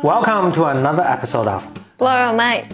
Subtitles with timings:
[0.00, 1.64] Welcome to another episode of
[1.98, 2.64] Blow Your Mind，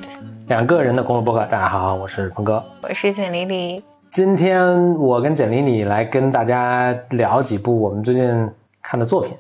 [0.47, 1.41] 两个人的公路博客。
[1.47, 3.83] 大家好，我是峰哥，我是简丽丽。
[4.11, 8.49] 今天我跟简丽丽来跟大家聊几部我们最近
[8.81, 9.37] 看的作品。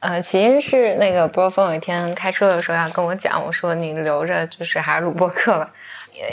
[0.00, 5.70] 呃，起因是那个波峰有一天开车的时候要跟我讲，我说你留着就是还是录播课吧，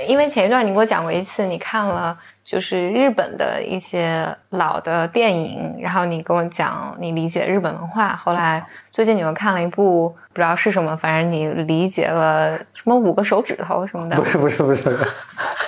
[0.08, 2.17] 因为前一段你给我讲过一次，你看了。
[2.45, 8.17] 就是日本的一些老的电影，然后你跟我讲你理解日本文化。
[8.17, 14.17] 后来最近你又看了一部，不知道是什么，反正你理解了什么五个手指头什么的。
[14.17, 14.94] 不是不是不是，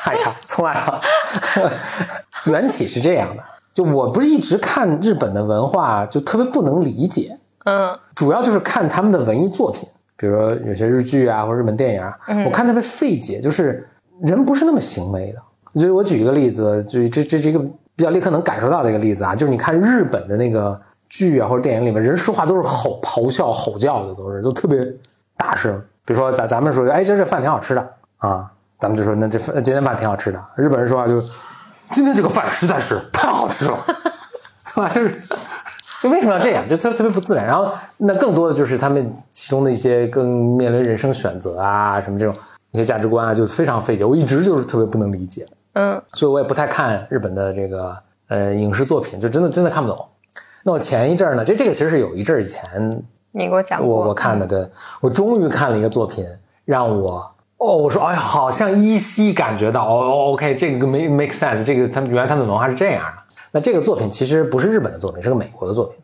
[0.04, 1.02] 哎呀，错了。
[2.48, 3.44] 缘起是这样的，
[3.74, 7.38] 就我不是一直看日本的文化，就特别不能理解。
[7.66, 9.88] 嗯，主要就是看他们的文艺作品，
[10.18, 13.88] 比如说有些日剧啊或者日本电影啊，我看特别费解，就是
[14.22, 15.82] 人不是那么行为的。
[15.82, 17.60] 就我举一个例子，就这这这个
[17.96, 24.88] 比较立刻能感受到的一个例子啊，就是你看日本的那个剧啊或者电影里面，人说话都是吼咆哮吼叫的，都是都特别
[25.36, 25.78] 大声。
[26.06, 27.82] 比如说咱咱们说，哎，今儿这饭挺好吃的
[28.20, 30.42] 啊，咱们就说那这饭今天饭挺好吃的。
[30.56, 31.20] 日本人说话就，
[31.90, 33.78] 今天这个饭实在是太好吃了，
[34.66, 34.88] 是吧？
[34.88, 35.22] 就 是
[36.06, 36.68] 就为什么要这样？
[36.68, 37.44] 就特特别不自然。
[37.44, 42.36] 然后那更多的就是他们其中的一些更面临人生选择啊什么这种
[42.70, 44.06] 一些价值观啊，就非常费解。
[44.06, 45.48] 我一直就是特别不能理解。
[45.74, 50.06] 嗯，所以我也不太看日本的这个呃影视作品，就真的真的看不懂。
[50.64, 54.70] 那我前一阵儿呢，这这个其实是有一阵儿以前你给我讲过，我我看的，对
[55.02, 56.24] 我终于看了一个作品，
[56.66, 63.25] 让我哦，我说哎呀，好像依稀感觉到哦，OK，这个 make make sense，这个他们原来他们的文化是这样的。
[63.56, 65.96] 那这个作品其实不是日本的作品，是个美国的作品。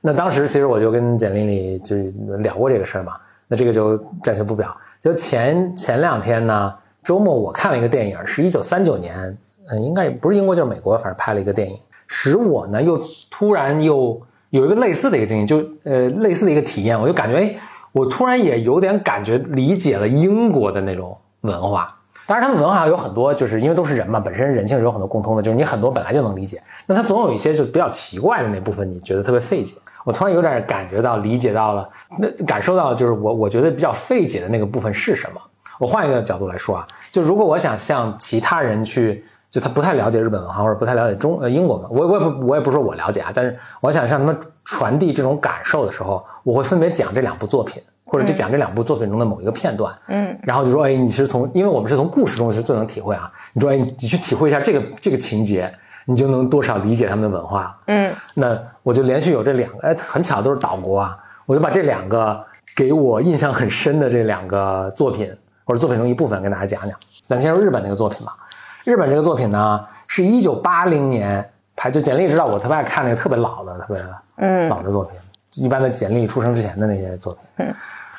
[0.00, 1.94] 那当时其实我就跟简玲丽就
[2.38, 3.12] 聊过这个事儿嘛，
[3.48, 4.74] 那这个就暂且不表。
[4.98, 6.74] 就前前两天呢。
[7.04, 9.38] 周末我看了一个电影，是一九三九年，
[9.70, 14.20] 嗯，应该也不是英国就是美国，反正拍了一个电影，使我呢又突然又
[14.50, 17.54] 有一个类似的一个经历，就呃类似的一个体验，我就感觉哎，
[17.92, 21.96] 我突然也有点感觉理解了英国的那种文化。
[22.26, 29.76] 当然，他们文化有很多，就是因为都是人嘛，本身人性是有很多共通的，就是你很多本来就能理解，那他总有一些就比较奇怪的那部分，你觉得特别费解。
[30.04, 31.88] 我突然有点感觉到理解到了，
[32.18, 35.40] 那感受到就是我我觉得比较费解的那个部分是什么。
[35.78, 55.70] 我换一个角度来说啊，就如果我想向其他人去，就他不太了解日本文化或者不太了解中呃英国文，我我也不我也不说我了解啊，但是我想向他们传递这种感受的时候，我会分别讲这两部作品，或者就讲这两部作品中的某一个片段，嗯，然后就说，哎，你是从，因为我们是从故事中是最能体会啊，你说，哎，你去体会一下这个这个情节，
[56.06, 62.42] 你就能多少理解他们的文化，嗯，那我就连续有这两个，哎，很巧都是岛国啊，我就把这两个
[62.74, 65.30] 给我印象很深的这两个作品。
[65.68, 68.36] 或者作品中一部分跟大家讲讲，咱们先说日本那个作品吧。
[68.84, 71.44] 日本这个作品呢，是一九八零年
[71.74, 74.00] 拍，就简历知道我特别爱看那个特别老的、特别
[74.36, 74.68] 嗯。
[74.68, 75.18] 老的作品，
[75.56, 77.42] 一般的简历出生之前的那些作品。
[77.56, 77.74] 嗯，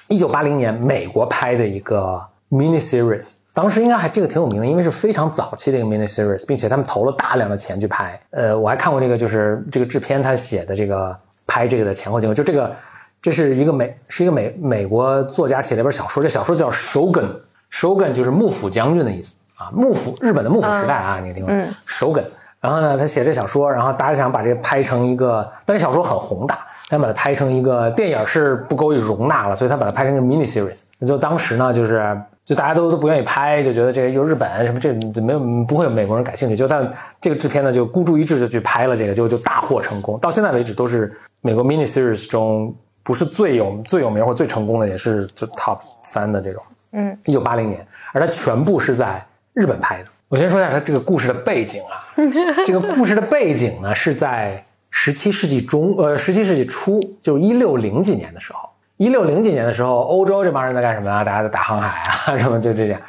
[0.08, 2.22] 一九八零年美国拍的一个
[2.52, 8.20] mini series，当时应该还这个挺有名的，因为是非常早期的一个 mini series，并且他们投了大量的钱去拍。
[8.32, 12.76] 呃，我还看过这个，就是这个制片他写的这个拍这个的前后经过，就这个。
[13.20, 17.26] 这是一个美，是一个美美国作家写的一本小说，这小说叫《Shogun》
[17.72, 21.52] ，Shogun 就是幕府将军的意思啊，幕府日本的幕府时代啊，你听过？
[21.52, 22.24] 嗯，shogun，。
[22.62, 30.84] 然后呢，他写这小说，然后大家想把这个拍成一个，但是小说很宏大，他把它拍成一个电影是不够以容纳了，所以他把它拍成一个 mini series。
[31.06, 40.20] 就当时呢，就是就大家都都不愿意拍，就觉得这个又日本什么这没有不会有美国人感兴趣，就但这个制片呢就孤注一掷就去拍了这个，就就大获成功。
[40.20, 42.76] 到现在为止都是美国 mini series 中。
[43.04, 46.62] 不是最有最有名或最成功的，也是就 top 三的这种。
[46.92, 50.10] 嗯，一九八零年，而它全部是在日本拍的。
[50.28, 52.04] 我先说一下它这个故事的背景啊，
[52.68, 54.62] 这个故事的背景呢是在
[55.00, 58.68] 十七世纪中，呃，十七世纪初，就是一六零几年的时候。
[58.98, 61.24] 一六零几年的时候，欧洲这帮人在干什么啊？
[61.24, 63.00] 大家在打航海啊， 什么就这些。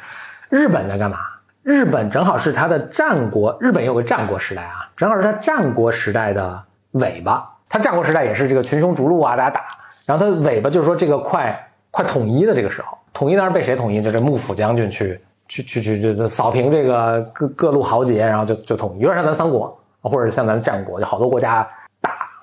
[0.49, 1.17] 日本在干嘛？
[1.63, 7.43] 日本正好是它的战国，日本有个战国时代啊，正好是它战国时代的尾巴。
[7.67, 9.61] 它战国时代也是这个群雄逐鹿啊，大家打。
[10.05, 13.99] 然后他尾巴就是说这个快快统一的这个时候，统一当然被谁统一？
[13.99, 21.67] 就这幕府将军去去去去去扫平这个各各路豪杰，然后就就统一，有点像咱三国，或者像咱战国，就好多国家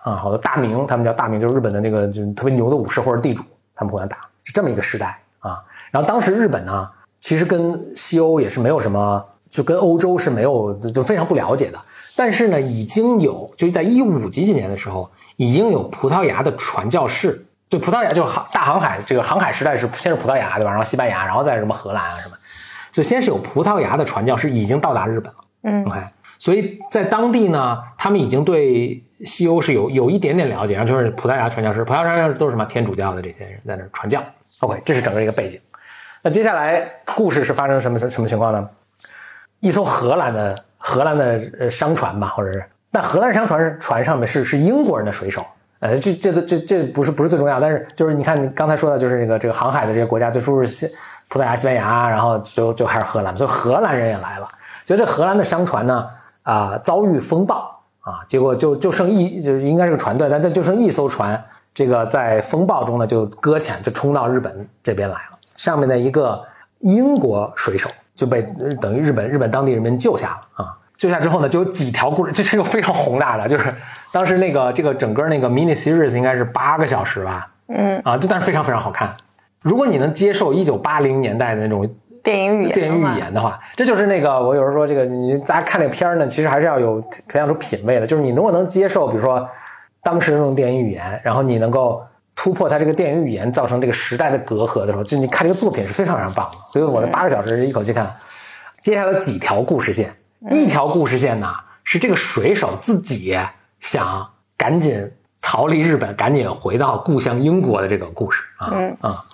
[0.06, 3.42] 啊，好多大名，他们叫大名，就是日本的那个就特别牛的武士或者地主，
[3.74, 5.60] 他们互相打，是这么一个时代啊。
[5.90, 6.88] 然后当时日本呢，
[7.18, 11.78] 其实跟西欧也是没有什么，就跟欧洲是没有就非常不了解的，
[12.14, 17.44] 但是呢，已经有就在一五几几年的时候，已经有葡萄牙的传教士。
[17.68, 20.70] 就葡萄牙就是航大航海这个航海时代是先是葡萄牙对吧？
[20.70, 22.36] 然后西班牙，然后再什么荷兰啊什么，
[22.92, 25.38] 就先是有葡萄牙的传教士已经到达日本了。
[25.64, 26.00] 嗯，OK，
[26.38, 34.22] 所以在当地呢，他们已经对西欧是有有一点点了解，然后就是葡萄牙传教士，葡萄牙传教士都是什么天主教的这些人在那传教。
[34.60, 35.60] OK，这是整个一个背景。
[36.22, 38.68] 那接下来故事是发生什么什么情况呢？
[39.60, 45.44] 一艘荷兰的荷兰的呃商船吧，或者是，但荷兰商船船上面是是英国人的水手，
[45.80, 50.90] 呃，这这这这不是不是最重要，但是就是你看你刚才说的，就是这个这个航海的这些国家，最初是西
[51.28, 54.48] 葡萄牙、西班牙，然后就就还是荷兰，所以荷兰人也来了。
[54.84, 56.08] 就这荷兰的商船呢，
[56.46, 61.42] 啊、遭遇风暴啊，结果就就剩一就是应该是个船队，但这就剩一艘船，
[61.74, 65.38] 这个在风暴中呢就搁浅，就冲到日本这边来了。
[65.56, 66.40] 上面的一个
[66.78, 70.78] 英国水手就被呃等于日本日本当地人民救下了啊。
[70.96, 73.74] 救下之后呢，就有几条故事，这是个非常宏大的，就是
[74.12, 79.14] 当时那个这个整个那个 mini series 应该是八个小时吧，嗯，啊，这但是非常非常好看。
[79.62, 81.86] 如果你能接受一九八零年代的那种
[82.26, 89.48] 电影语言，电影语言的话，这就是那个我有时候说这个你大家看这个片儿呢，其实还是要有培养出品味的，就是你如果能接受，比如说
[90.02, 96.58] 当时那种电影语言，然后你能够突破它这个电影语言造成这个时代的隔阂的时候，就你看这个作品是非常非常棒的。
[96.72, 98.12] 所以我的八个小时一口气看，
[98.80, 100.12] 接下来有几条故事线，
[100.50, 101.46] 一条故事线呢
[101.84, 103.38] 是这个水手自己
[103.78, 109.24] 想赶紧逃离日本，赶紧回到故乡英国的这个故事啊嗯啊。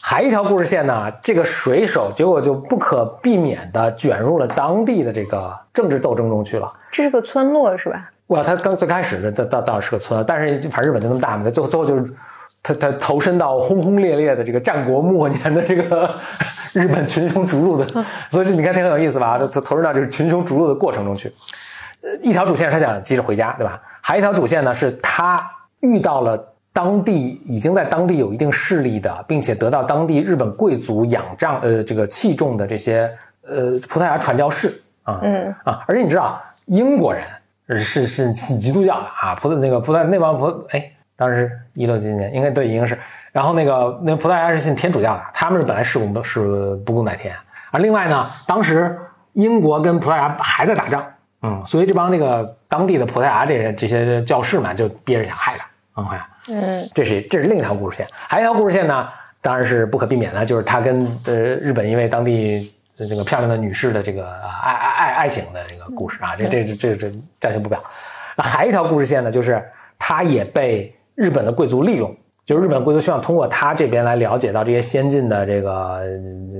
[0.00, 6.72] 还一条故事线呢，这个水手结果就不可避免的卷入了当地的这个政治斗争中去了。
[6.90, 8.10] 这是个村落是吧？
[8.28, 12.14] 哇，他刚最开始的倒倒倒是个村，但是反正日本就那么大嘛，他最后最后就是
[12.62, 16.14] 他他投身到轰轰烈烈的这个战国末年的这个
[16.72, 19.38] 日本群雄逐鹿的，所以你看挺有意思吧？
[19.38, 21.32] 他他投身到这个群雄逐鹿的过程中去。
[22.00, 23.80] 呃，一条主线是他想急着回家，对吧？
[24.00, 33.10] 还有一条主线呢，是他遇到了当地已经在当地有一定势力的，并且得到当地日本贵族仰仗呃这个器重的这些
[33.42, 37.26] 呃葡萄牙传教士啊，嗯啊，而且你知道英国人
[37.66, 42.96] 是是信基督教的啊，葡萄那个葡萄那帮葡哎，当时一六几几年应该对已经是，
[43.32, 47.34] 然后那个那个葡萄牙是信天主教的，他们是本来是不是不共戴天
[47.72, 47.80] 啊。
[47.80, 48.96] 另外呢，当时
[49.32, 51.04] 英国跟葡萄牙还在打仗，
[51.42, 55.66] 嗯，所以这帮那个当地的葡萄牙这些这些教士们就憋着想害他，
[55.96, 56.06] 嗯，
[56.48, 59.06] 嗯这是这是另一条故事线，还有一条故事线呢，
[59.40, 67.82] 当然是不可避免的，就是他跟呃日本一位当地呃这个漂亮的女士的这个呃爱爱爱爱情的这个故事啊，这这这这这暂且不表。
[68.36, 69.62] 那还有一条故事线呢，就是
[69.98, 72.16] 他也被日本的贵族利用，
[72.46, 76.06] 就是日本贵族希望通过他这边来了解到这些先进的这个呃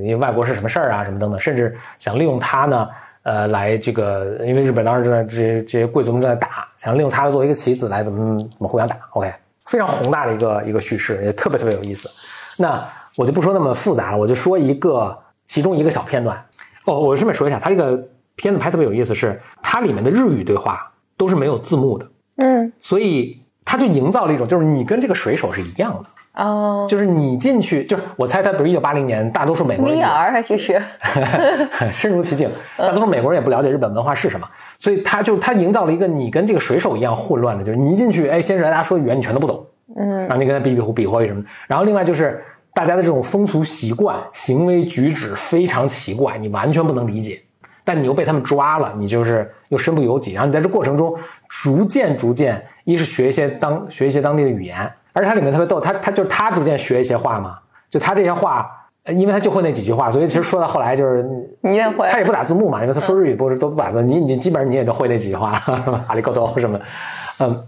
[0.02, 2.88] 因为外国是什么事儿啊，什么等等，甚至想利用他呢。
[3.24, 8.96] 呃，来这个，因为日本当时正在这些这些贵族们正在打，想利用他作为一个棋子来怎么怎么互相打。
[9.10, 9.30] OK，
[9.68, 12.10] 非常宏大的一个一个叙事，也特别特别有意思。
[12.56, 12.84] 那
[13.16, 15.16] 我就不说那么复杂了，我就说一个
[15.46, 16.44] 其中一个小片段。
[16.84, 17.96] 哦，我顺便说一下，它这个
[18.34, 26.86] 片子拍特别有意思是，它里面的日语对话都是没有字幕的，嗯所以它就营造了一种就是你跟这个水手是一样的，哦。
[26.88, 30.82] 就是你进去，就是我猜他比如一九八零年，大多数美国人也，VR 还是是
[31.92, 34.48] 深入其境，大多数美国人也不了解日本文化是什么，
[34.78, 40.20] 所以他就他营造了一个你跟这个水手一样混乱的，就是你一进去，哎，先是大家说的语言你全都不懂，嗯。
[40.20, 47.40] 然后你跟他比比划比划什么，然后另外就是大家的这种风俗习惯、行为举止非常奇怪，你完全不能理解，
[47.84, 51.14] 但你又被他们抓了，你就是又身不由己，然后你在这过程中
[51.48, 57.58] 逐渐逐渐，一是学一些当学一些当地的语言，而且它里面特别逗，他他就是他逐渐学一些话嘛，
[57.90, 58.74] 就他这些话。
[59.04, 61.26] 呃因为他就会那几句话，所以其实说到后来就是
[61.62, 65.58] 你也会他也不打字幕嘛，因为他说日语不是都不打字，你你基本上你也都会那几句话，
[66.08, 66.78] 阿里高多什么，
[67.38, 67.64] 嗯，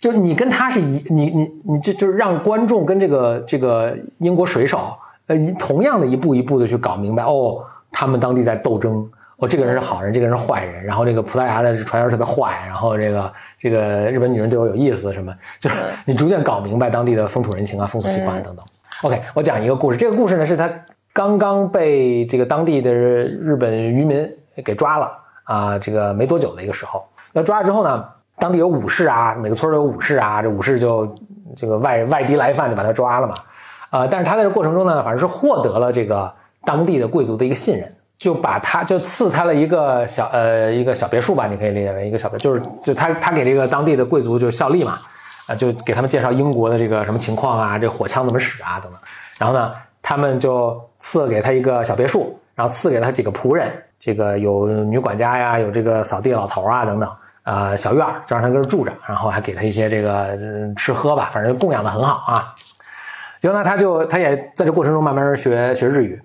[0.00, 4.92] 就你跟他是一，你你你就就是让观众跟这个这个英国水手，
[5.28, 9.08] 呃，一同样的一步一步的去搞明白，哦，他们当地在斗争，
[9.40, 13.80] 哦，这个人是好人，这个人是坏人，然后这个葡萄牙的传教士特别坏，然后这个这个
[14.10, 18.64] 日本女人对我有意思什么，就是你逐渐搞明白当地的风土人情啊、风俗习惯等等。
[19.02, 19.96] OK，我讲一个故事。
[19.96, 20.70] 这个故事呢，是他
[21.14, 24.30] 刚刚被这个当地的日本渔民
[24.62, 25.10] 给抓了
[25.44, 27.02] 啊，这个没多久的一个时候。
[27.32, 28.04] 那抓了之后呢，
[28.38, 31.16] 当地有武士啊，每个村都有武士啊，这武士就
[31.56, 33.34] 这个外外敌来犯就把他抓了嘛。
[33.88, 36.30] 啊，但是他在这过程中呢，反正是获得了这个
[36.66, 37.90] 当地的贵族的一个信任，
[38.20, 45.00] 就把他就赐他了一个小呃一个小别墅吧，你可以理解为一个小别，就是就他他给这个当地的贵族就效力嘛。
[45.46, 49.00] 啊，就给他们介绍英国的这个什么情况啊，这火枪怎么使啊等等。
[49.36, 57.10] 然后呢，他们就赐给他一个小别墅，然后赐给他几个仆人，这个有女管家呀，有这个扫地老头啊等等，
[57.42, 62.54] 呃，小院就让他跟这住着，然后还给他一些这个、嗯吃喝吧，反正供养的很好啊。
[63.40, 66.22] 结果呢，他就他也在这过程中慢慢学学日语。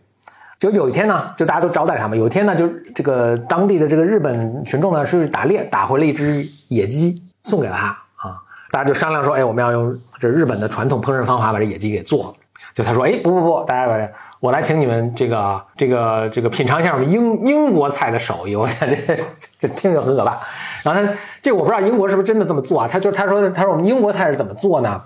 [0.57, 2.15] 就有一天呢，就大家都招待他嘛。
[2.15, 8.39] 有一天呢，就这个当地的这个日本群众呢，是打猎打回了一只野鸡，送给了他啊。
[8.71, 12.33] 大家就商量说，哎，我们要用这日本的传统烹饪方法把这野鸡给做了。
[12.73, 14.09] 就他说，哎，不不不，大家把这，
[14.39, 18.55] 我来请你们这个这个这个品尝一下我们英英国菜的手艺。
[18.55, 18.95] 我感觉
[19.39, 20.39] 这这听着很可怕。
[20.83, 22.87] 然后他这我不知道英国是不是真的这么做啊？
[22.87, 25.03] 他就他说他说我们英国菜是怎么做呢？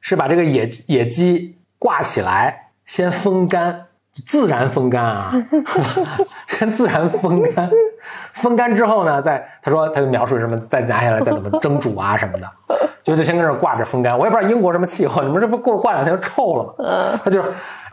[0.00, 3.86] 是把这个野野鸡挂起来，先风干。
[4.12, 5.32] 自然风干啊，
[6.48, 7.70] 先 自然风干，
[8.32, 12.46] 风干之后呢，再他说他就描述什么，再拿下来再怎么蒸煮啊什么的，
[13.02, 14.18] 就就先跟这挂着风干。
[14.18, 17.20] 我也不知道英国什么气候，你们这不过挂两天就臭了吗？
[17.24, 17.40] 他就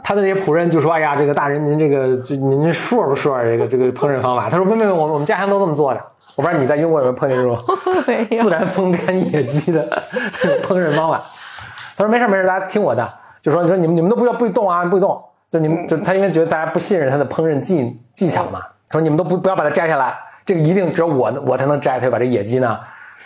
[0.04, 6.02] 他的那些仆人就说：“哎呀，这个大人您这个就您说不说这个这个烹饪方法？”他说：“没没没，我我们家乡都这么做的。
[6.36, 7.58] 我不知道你在英国有没有碰见这种
[8.30, 9.88] 自然风干野鸡的
[10.34, 11.24] 这个烹饪方法。”
[11.96, 13.08] 他说：“没事没事，大家听我的，
[13.42, 20.14] 就说说你们你们都不要不许动啊，不许动。”就你们就他因为觉得大家不信任他的烹饪技技巧嘛，说你们都不不要把它摘下来，
[20.46, 22.78] 这个一定只有我我才能摘，他就把这野鸡呢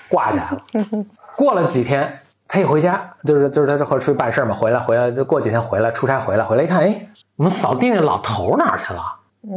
[0.07, 1.05] 挂起来了。
[1.35, 9.01] 过了几天，他一回家，就是就是他这会出去办事嘛，回来回来就过几天回来出差回来回来一看，哎，我们扫地那老头哪去了？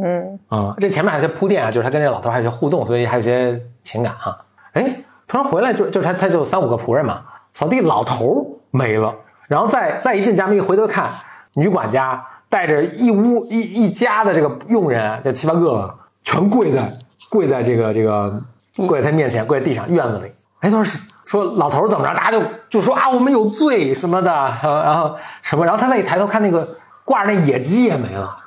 [0.01, 4.35] 嗯啊，这前面还有些铺垫啊，就是他跟这老头还有些互动，所以还有些情感哈。
[4.73, 4.83] 哎，
[5.27, 7.21] 突然回来就就是他他就三五个仆人嘛，
[7.53, 9.13] 扫地老头没了，
[9.47, 11.11] 然后再再一进家门一回头看，
[11.53, 12.25] 女管家。
[12.55, 15.93] 带着一屋一一家的这个佣人，就七八个，
[16.23, 16.97] 全跪在
[17.27, 18.41] 跪在这个这个
[18.87, 20.31] 跪在他面前，跪在地上院子里。
[20.61, 22.13] 哎，他说说老头怎么着？
[22.13, 24.31] 大家就就说啊，我们有罪什么的，
[24.63, 25.65] 然后什么？
[25.65, 28.37] 然后他那一抬头看那个挂着那野鸡也没了。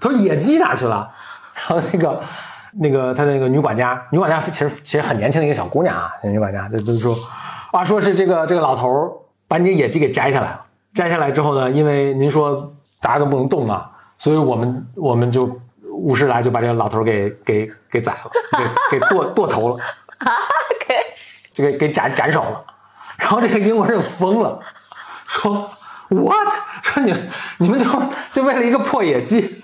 [0.00, 1.08] 他说野鸡哪去了？
[1.54, 2.20] 然后那个
[2.80, 7.16] 那个他那个女管家，女管家其实其实很年轻的一个小姑娘啊，女管家就就说
[7.70, 8.90] 啊，说是这个这个老头
[9.46, 10.60] 把你这野鸡给摘下来了。
[10.92, 12.72] 摘下来之后呢，因为您说。
[13.06, 15.60] 大家都不能动嘛，所以我们我们就
[15.92, 18.30] 武士来就把这个老头给给给宰了，
[18.90, 19.76] 给给剁剁头了，
[20.88, 20.96] 给
[21.54, 22.60] 这个给斩斩首了。
[23.16, 24.58] 然后这个英国人疯了，
[25.28, 25.70] 说
[26.08, 26.52] What？
[26.82, 27.14] 说你
[27.58, 27.86] 你们就
[28.32, 29.62] 就为了一个破野鸡，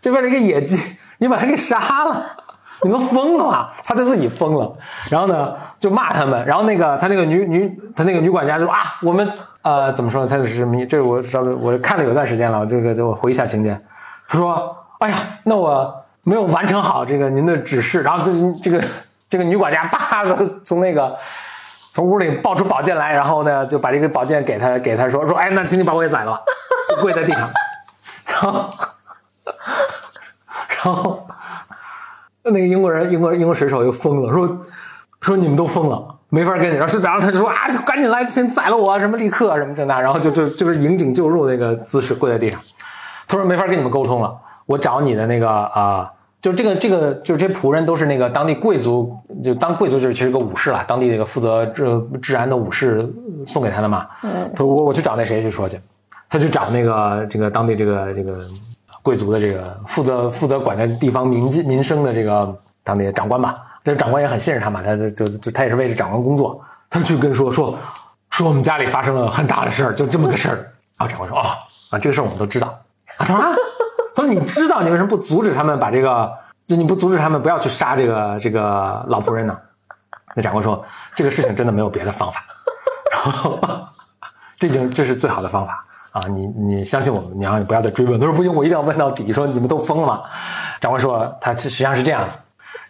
[0.00, 2.24] 就为了一个野鸡，你把他给杀了，
[2.82, 3.72] 你们疯了吗？
[3.84, 4.74] 他就自己疯了，
[5.10, 9.30] 然后呢就骂他们，然后那个他那个女女他那个女管家就说啊我们。
[9.64, 10.28] 呃，怎么说呢？
[10.28, 10.84] 他就是什么？
[10.84, 13.80] 这个我稍微我看了有段时间了，这个就我回忆一下情节。
[14.28, 18.30] 他说：“哎呀，那我没有完成好这个您的指示。”然后这
[18.62, 18.84] 这个
[19.28, 21.16] 这个女管家叭的从那个
[21.90, 26.38] 从屋里抱出宝剑来，然后呢就把这个宝剑给他给他说说：“哎，那请你把我也宰了。”
[26.86, 27.50] 就跪在地上，
[28.26, 28.70] 然后
[30.68, 31.26] 然后
[32.42, 34.62] 那个英国人英国英国水手又疯了，说
[35.22, 36.16] 说你们都疯了。
[36.34, 42.60] 没法跟你，然后然后他就说啊，就赶紧来，先宰了我，什么立刻什么这那，然后就就就是引颈就入那个姿势跪在地上。
[43.28, 44.36] 他说没法跟你们沟通了，
[44.66, 46.10] 我找你的那个啊，
[46.42, 53.08] 就是这个这个就是这些仆人都是那个当地贵族，就当贵族就是其实个武士了，当地那个负责治治安的武士
[53.46, 54.04] 送给他的嘛。
[54.24, 55.80] 嗯，他说我我去找那谁去说去，
[56.28, 58.48] 他去找那个这个当地这个这个
[59.02, 63.56] 贵族的这个负责负责管着地方民民生的这个当地的长官吧。
[63.84, 67.78] 这长官也很信任他嘛，他就就他也是为这长官工作，他去跟说说
[68.30, 70.72] 说我们家里发生了很大的事儿，就这么个事儿。
[70.96, 71.54] 啊，长官说啊
[71.90, 72.66] 啊，这个事儿我们都知道。
[73.16, 73.52] 啊，他说啊，
[74.14, 76.32] 他说你知道，你为什么不阻止他们把这个，
[76.66, 79.56] 就你不阻止他们不要去杀这个这个老仆人呢？
[80.34, 82.42] 那长官说这个事情真的没有别的方法，
[83.12, 83.60] 然后
[84.56, 85.80] 这就这是最好的方法
[86.12, 88.18] 啊，你你相信我们，你要你不要再追问。
[88.18, 89.30] 他说不行，我一定要问到底。
[89.30, 90.22] 说你们都疯了吗？
[90.80, 92.28] 长官说他实际上是这样的。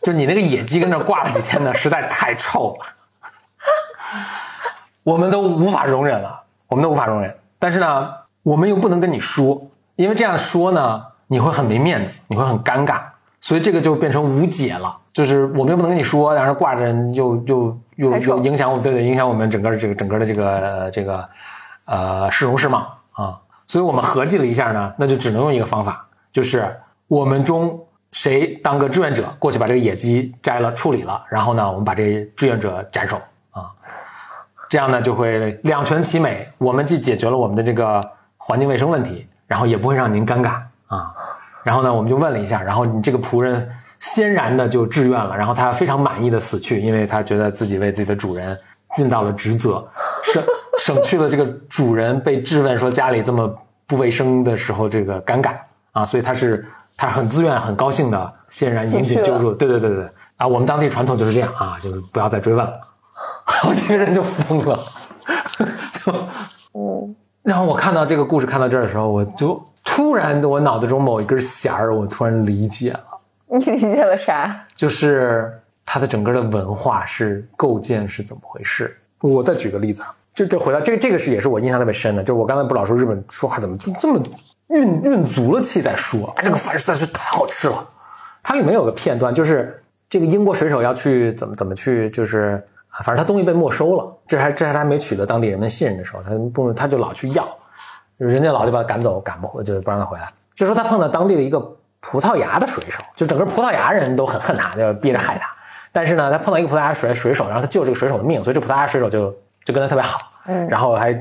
[0.04, 2.86] 就你那个野鸡跟那挂了几天呢，实在太臭了，
[5.02, 7.34] 我们都无法容忍了，我们都无法容忍。
[7.58, 13.00] 但是呢，我们又不能跟你说，因为这样说呢，你会很没面子，你会很尴尬，
[13.40, 14.94] 所以这个就变成无解了。
[15.10, 21.26] 就是我们又不能跟你说，然后挂着又又又又影响我，对对，影响我们整个这个整个的这个这个
[21.86, 23.40] 呃市容市貌啊。
[23.66, 27.80] 所以我们合计了一下呢，那就只能用一个方法，就是我们中。
[28.14, 33.66] 谁当个志愿者过去把这个野鸡摘了处理了，然后呢，我们把这志愿者斩首啊，
[34.70, 36.48] 这样呢就会两全其美。
[36.56, 41.12] 我们既解决了我们的这个环境卫生问题，然后也不会让您尴尬啊。
[41.64, 43.68] 然后呢，我们就问了一下，然后你这个仆人
[43.98, 48.56] 欣然的就志愿了，然后他非常满意的死去，因为他觉得自己为自己的主人
[48.94, 49.84] 尽到了职责，
[50.22, 50.42] 省
[50.78, 53.52] 省去了这个主人被质问说家里这么
[53.88, 55.56] 不卫生的时候这个尴尬
[55.90, 56.64] 啊，所以他是。
[57.04, 59.52] 他很自愿、很高兴的，欣然引颈就住。
[59.52, 60.46] 对对对对对啊！
[60.46, 62.72] 我们当地传统就是这样啊，就是不要再追问了。
[63.44, 64.78] 好几个人就疯了，
[65.92, 66.12] 就
[66.72, 73.04] 嗯，然后我看到这个故事看到这儿的时候，我就突然我脑子中某一根弦儿，我突然理解了，
[73.58, 74.64] 你理解了啥？
[74.74, 75.52] 就是
[75.84, 78.96] 它的整个的文化是构建是怎么回事。
[79.20, 84.20] 我再举个例子啊，就这回到这个这个是也是我印象特别深的，就是我刚才不老说日本说话怎么这这么
[84.68, 87.86] 运运足了气再说，啊，这个饭实在是太好吃了。
[88.42, 97.48] 它里面有个片段，就是这个英国水手要去怎么怎么去，就是啊，反正他东西被没收了，这还这还他还没取得当地人们信任的时候，他不他就老去要，
[98.16, 100.32] 人家老就把他赶走，赶不回，就是不让他回来。
[100.54, 101.58] 就说他碰到当地的一个
[102.00, 105.50] 葡萄牙的水手，就整个葡萄牙人都很恨他，就逼着害他。
[105.90, 111.12] 但是呢，他碰到一个葡萄牙水水手，然后他救这个水手的命，所以这葡萄牙水手就就跟他特别好，嗯，然后还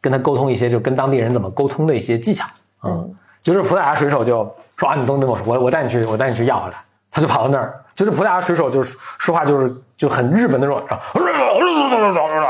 [0.00, 2.44] 跟他沟通一些就跟当地人怎么沟通的一些技巧，
[2.84, 6.76] 嗯，就是葡萄牙水手就说啊，你东西我，我我带你去，我带你去要回来。
[7.10, 10.82] 他就跑到那儿，就是葡萄牙水手，就是说话就是就很日本那种，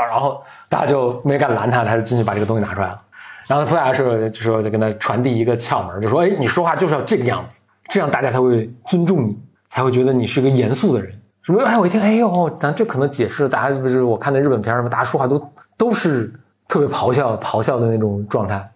[0.09, 2.99] 然后大家就没敢拦他，他就进去把这个东西拿出来了。
[3.45, 9.37] 然后葡萄牙水手就说就跟他传递一个窍门，就说哎，你说话就是要这个样子，这样大家才会尊重你，
[9.67, 11.13] 才会觉得你是个严肃的人。
[11.43, 11.63] 什么？
[11.63, 16.33] 哎，我一听，哎呦，咱这可能解释，大家是不是我看的日本片什么，大家说话都都是
[16.67, 18.67] 特别咆哮、咆哮的那种状态。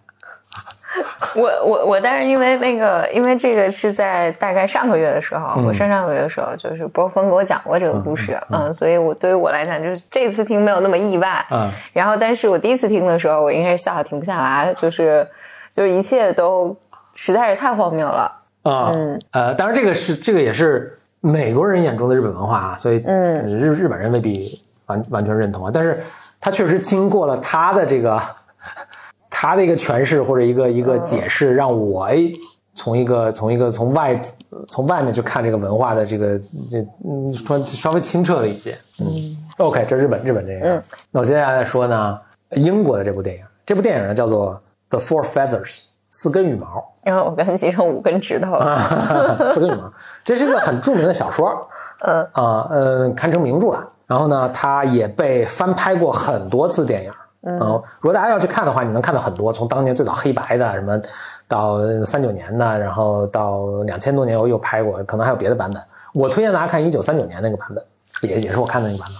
[1.36, 15.28] 我我我，但是因为那个，因为这个是在大概上个月的时候，我上上个月的时候，就是波峰给我讲过这个故事，嗯，所以我对于我来讲，就是这次听没有那么意外，嗯，然后，但是我第一次听的时候，我应该是笑的停不下来，就是
[15.70, 16.74] 就是一切都
[17.14, 26.02] 实在是太荒谬了，啊，嗯，呃，当然这个是这个也是美国人眼中的日本文化啊，所以，嗯，日日本人未必完完全认同啊，但是
[26.40, 28.18] 他确实经过了他的这个。
[29.40, 32.30] 他的一个诠释或者一个一个解释，让我哎，
[32.74, 34.20] 从一个从一个从外
[34.68, 36.38] 从外面去看这个文化的这个
[36.70, 36.78] 这
[37.08, 38.76] 嗯，稍稍微清澈了一些。
[38.98, 40.82] 嗯，OK，这日本日本电影。
[41.10, 42.20] 那我接下来说呢，
[42.50, 44.54] 英国的这部电影，这部电影呢叫做
[44.90, 45.76] 《The Four Feathers》，
[46.10, 46.92] 四根羽毛。
[47.02, 48.78] 然 后我跟你成五根指头了。
[49.54, 49.90] 四根羽毛，
[50.22, 51.66] 这是一个很著名的小说。
[52.04, 53.88] 嗯啊呃，堪称名著了。
[54.06, 57.10] 然后呢，它也被翻拍过很多次电影。
[57.42, 57.58] 嗯，
[58.00, 61.00] 如果大家要去看的话，你能看到很多，从当年最早黑白的什么，
[61.48, 65.82] 到三九年的，然后到两千多年又又拍过，可能还有别的版本。
[66.12, 67.82] 我推荐大家看一九三九年那个版本，
[68.20, 69.16] 也也是我看的那个版本。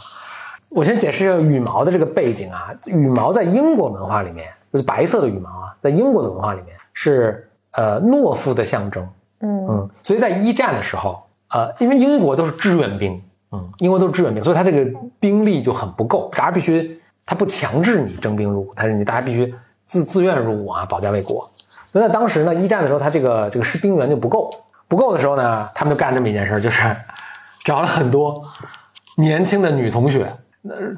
[0.68, 9.09] 我先解释一下羽毛的这个背景啊，羽毛在英国文化里面，就是白色的羽毛啊，在英国的文化里面是呃懦夫的象征。
[9.40, 13.18] 嗯嗯，所以在一战的时候，呃，因为英国都是志愿兵，
[13.52, 14.85] 嗯，英国都是志愿兵，所以他这个
[15.18, 17.00] 兵力就很不够，大家必须。
[17.31, 19.55] 他不强制你征兵入伍，他是你大家必须
[19.87, 21.49] 自自愿入伍啊，保家卫国。
[21.93, 24.51] 所以在当时呢，一战的时候，他这个这个士兵员就不够，
[24.88, 26.83] 不够的时候呢，他们就干这么一件事，就是
[27.64, 28.43] 找了很多
[29.16, 30.35] 年轻的女同学，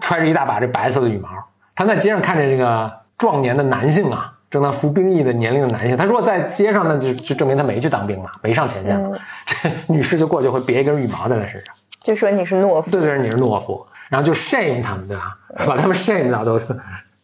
[0.01, 1.29] 揣着一大把这白色的羽毛，
[1.75, 9.11] 他在街上看着这个壮年的男性啊，正在服兵役的年龄的男性，他如果在街上，那就就证明他没去当兵嘛，没上前线嘛。
[9.45, 13.87] 这女士就过去会别一根羽毛在他身上，就说你是懦夫，对对，你是懦夫。
[14.12, 15.38] 然后就 shame 他们，对吧？
[15.66, 16.59] 把他们 shame 到都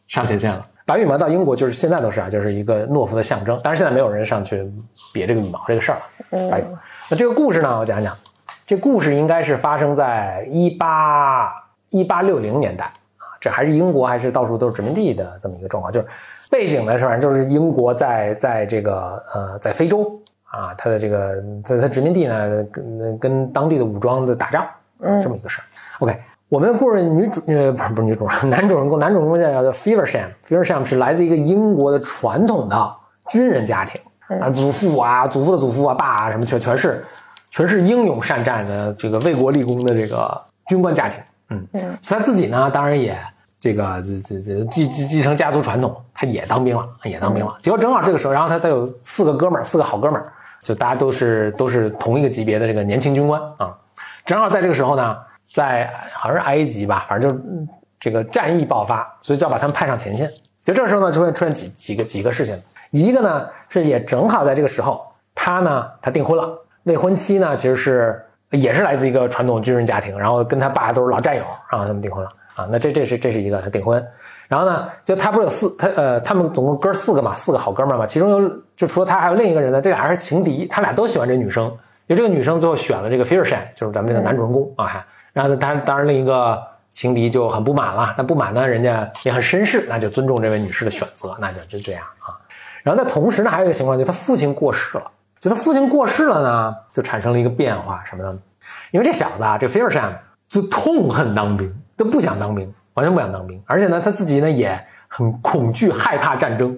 [0.07, 0.67] 上前线了。
[0.87, 3.61] 白羽毛到英国就是现在都是啊，就是一个懦夫的象征。
[3.63, 4.67] 当然现在没有人上去
[5.13, 6.51] 别这个羽毛这个事儿了。
[6.51, 6.79] 白羽毛。
[7.11, 8.17] 那这个故事呢，我讲讲。
[8.65, 11.53] 这故事应该是发生在一八
[11.91, 12.87] 一八六零年代
[13.19, 15.93] 啊，这还是英国还是到处都是殖民地的这么一个状况。
[15.93, 16.07] 就是
[16.51, 24.67] 背景呢，是反正就是英国在在这个呃在非洲啊，它的这个在它殖民地呢跟跟当地的武装在打仗，
[25.01, 25.65] 嗯，这么一个事儿。
[26.01, 26.19] OK。
[26.49, 32.97] 我们的故事女主呃不是不是女主 男主人公男主人公叫叫 Feversham，Feversham 是来自一个英国的传统的
[33.29, 34.01] 军人家庭
[34.41, 37.05] 啊，祖父啊祖父的祖父啊爸啊什么全全是
[37.51, 43.19] 全是英勇善战的这个为国立功的这个军官家庭，嗯嗯，他自己呢当然也
[43.61, 50.33] 这个这这这继继继承家族传统，他也当兵了也当兵了，结果正好这个时候，然后他他有四个哥们儿四个好哥们儿，
[50.63, 53.77] 就大家都是都是同一个级别的这个年轻军官啊，
[54.25, 55.15] 正好在这个时候呢。
[55.53, 60.31] 在好像是埃及吧，反正就这个战役爆发，所以就要把他们派上前线。
[60.63, 62.61] 就这个时候呢，出现出现几几个几个事情。
[62.91, 66.51] 一个呢是也正好在这个时候，他呢他订婚了，
[66.85, 72.69] 未婚妻呢其实是也是来自一个传统军人家庭，然后跟他爸都是老战友，然后他们订婚了啊。
[72.71, 74.03] 那这这是这是一个他订婚，
[74.49, 81.71] 然后呢就他不是有四他呃他们总共哥四个嘛，四个好哥们嘛，其中有就除了他还有另一个人呢，这俩人是情敌，他俩都喜欢这女生，
[82.07, 85.05] 就这个女生最后选了这个 f i r s h a n 就是咱们这个男主人公啊还。
[85.39, 86.61] 然后当然，当然另一个
[86.93, 88.13] 情敌就很不满了。
[88.19, 92.35] 那不满呢，人家也很绅士，那就尊重这位女士的选择，那就就这样啊。
[92.83, 95.05] 然后在同时呢，还有一个情况，就他父亲过世了。
[95.39, 98.37] 就他父亲过世了呢，就产生了一个变化，什么呢？
[98.91, 103.63] 因为这小子啊，这菲尔山就痛恨当兵，都不想当兵，完全不想当兵。
[103.65, 106.77] 而且呢，他自己呢也很恐惧、害怕战争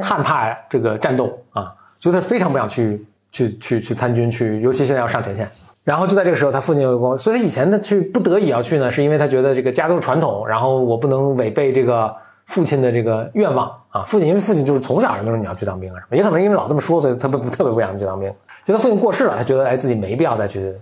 [0.00, 5.46] 害怕这个战斗啊，所以他非常不想去去去去参军去，尤其现在要上前线。
[5.88, 14.02] 然后就在这个时候，他父亲又跟我，所以他以前他去不得已要去呢，是因为他觉得这个家族传统，然后我不能违背这个父亲的这个愿望啊。
[14.02, 18.30] 父亲因为父亲就是从小就说你要去当兵啊什么，也可能因为老这么说，所以他不特别不想去当兵。
[18.64, 20.74] 就他父亲过世了，他觉得哎自己没必要再去，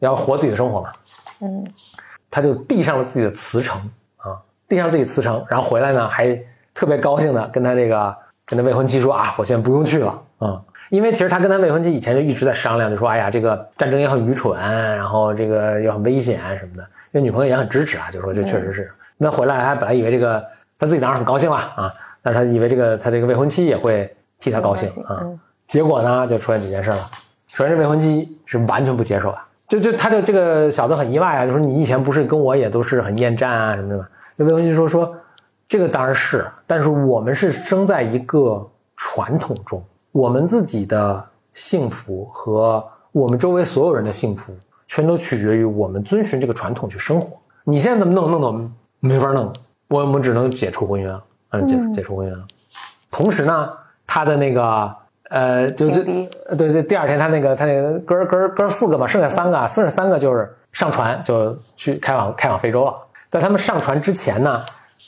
[0.00, 0.92] 要活自己的生活嘛。
[1.40, 1.64] 嗯，
[2.30, 3.80] 他就递上了自己的辞呈
[4.18, 4.36] 啊，
[4.68, 6.38] 递上自己辞呈，然后回来呢还
[6.74, 8.14] 特别高兴的跟他这个
[8.50, 10.60] 跟他未婚妻说啊，我现在不用去了啊。
[10.90, 16.82] 因为其实他跟他未婚妻以前就一直在商量，就说：“哎呀，这个战争也很愚蠢，然后这个又很危险什么的。”
[17.12, 18.90] 因为女朋友也很支持啊，就说这确实是。
[19.16, 20.44] 那回来他本来以为这个
[20.76, 25.22] 他自己当然很高兴了啊，但是他以为这个他这个未婚妻也会替他高兴啊。
[25.64, 27.08] 结果呢，就出现几件事了。
[27.46, 34.08] 首先，这未婚妻是完全不接受的，就就他就这个小子很意外啊，就说你以前不是跟我也都是很厌战啊什么的吗？
[34.34, 35.14] 那未婚妻说说，
[35.70, 39.80] 这个当然是，但是我们是生在一个传统中。
[40.10, 44.52] 我们自己的幸福和我们周围所有人的幸福，
[44.88, 47.38] 全都取决于我们遵循这个传统去生活。
[47.62, 48.28] 你现在怎么弄？
[48.32, 49.52] 弄得没法弄，
[49.86, 52.44] 我们只能解除婚约了，嗯，解解除婚约了。
[53.08, 53.70] 同时呢，
[54.08, 54.92] 他的那个
[55.28, 62.92] 呃，就就对对，第二天他那个他那个哥哥哥四个嘛，剩下三个，剩下三个就是上船就去开往开往非洲了。
[63.28, 64.60] 在他们上船之前呢，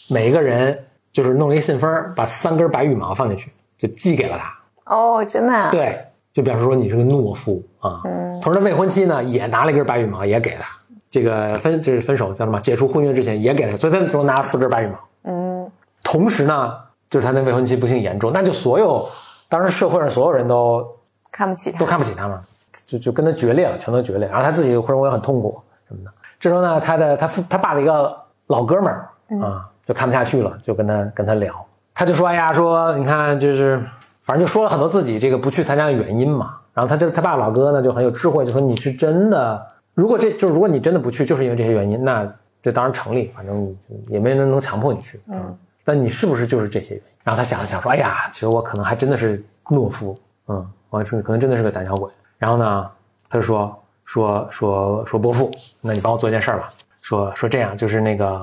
[0.09, 0.79] 每一个人
[1.13, 4.95] 就是弄了一信封，把三根白羽毛放进去，就寄给了他。
[4.95, 5.71] 哦，真的？
[5.71, 8.01] 对，就表示说你是个懦夫啊。
[8.05, 8.41] 嗯。
[8.41, 10.65] 同时，未婚妻呢也拿了一根白羽毛，也给他。
[11.11, 12.59] 这个分就是分手叫什么？
[12.61, 14.99] 解除婚约之前也给他，所以他总拿了四根白羽毛。
[15.25, 15.71] 嗯。
[16.03, 16.75] 同时呢，
[17.09, 19.09] 就是他那未婚妻不幸严重，那就所有
[19.49, 20.85] 当时社会上所有人都
[21.31, 22.43] 看不起他，都看不起他嘛，
[22.87, 24.27] 就就跟他决裂了，全都决裂。
[24.29, 26.11] 然后他自己认为很痛苦什么的。
[26.41, 29.09] 这时候呢，他的他父他爸的一个老哥们儿
[29.41, 31.55] 啊，就看不下去了，就跟他跟他聊，
[31.95, 33.83] 他就说：“哎呀，说你看就是。”
[34.23, 39.61] 反正就说了很多自己这个不去参加的原因嘛，然后他这他爸老哥呢就很有智慧，就说你是真的，
[39.95, 47.11] 如果这就是如果你真的不去，就是因为这些原因，那这当然成立，反正也没人能强迫你去，嗯，但你是不是就是这些原因？
[47.25, 50.17] 然后他想了想说，哎呀，其实我可能还真的是懦夫，
[50.47, 52.09] 嗯，我可能真的是个胆小鬼。
[52.39, 52.89] 然后呢，
[53.29, 58.41] 他就说说说说伯父，那你帮我做一件事儿吧，说说这样，就是那个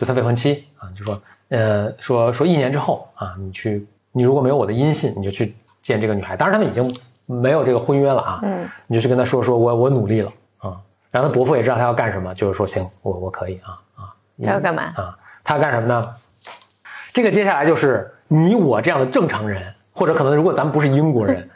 [0.00, 3.86] 就他未婚妻啊，就说呃说说一年之后啊，你去。
[4.12, 6.36] 你如果没有我的音信，你就去见这个女孩。
[6.36, 6.92] 当然，他们已经
[7.26, 8.40] 没有这个婚约了啊。
[8.42, 10.76] 嗯，你就去跟他说说，我我努力了啊。
[11.12, 14.12] 然后他伯父也知道他要干什么，就是说行，我我可以啊啊。
[14.42, 15.16] 他要干嘛啊？
[15.44, 16.12] 他要干什么呢？
[17.12, 21.48] 这个接下来就是你我这样的正常人，或者可能如果咱们不是英国人，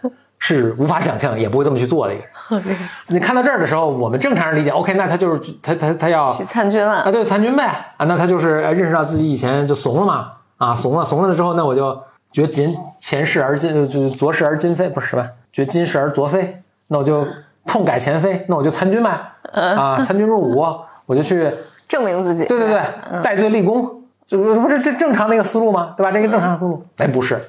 [0.46, 2.24] 是无法想象，也不会这么去做的一个
[2.56, 2.78] 人。
[3.08, 7.10] 你看到这儿的时候，我们正常人理解，OK，那他就是他他他要去参军了啊？
[7.10, 7.64] 对，参军呗
[7.96, 8.04] 啊。
[8.06, 11.98] 那他就是认识到自己以前就怂了嘛啊，怂了怂了之后，那我就。
[12.34, 15.24] 觉今前世而今就昨世而今非不是吧？
[15.52, 17.24] 觉今世而昨非，那我就
[17.64, 19.10] 痛改前非，那我就参军呗，
[19.52, 20.66] 啊，参军入伍，
[21.06, 21.48] 我就去
[21.86, 22.44] 证明自己。
[22.46, 22.82] 对对对，
[23.22, 25.94] 戴罪立功，这不是这正常的一个思路吗？
[25.96, 26.10] 对吧？
[26.10, 27.40] 这个正常的思路，哎，不是，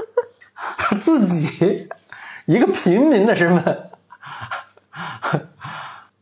[1.00, 1.88] 自己
[2.46, 3.90] 一个平民的身份，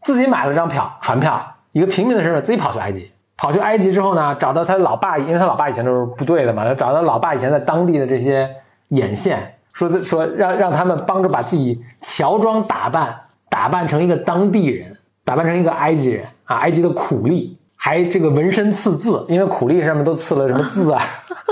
[0.02, 3.12] 自己买了张票，船票，一个平民的身份，自己跑去埃及。
[3.36, 8.54] 跑去埃及之后呢，找到他老爸，因为他老爸以前都是部队的嘛，找到老爸以前在当地的这些
[8.88, 21.02] 眼线，说说让让他们帮着把自己乔装打扮，打扮成一个当地人，打扮成一个埃及人啊，埃及的苦力，还这个纹身刺字，因为苦力上面都刺了什么字啊，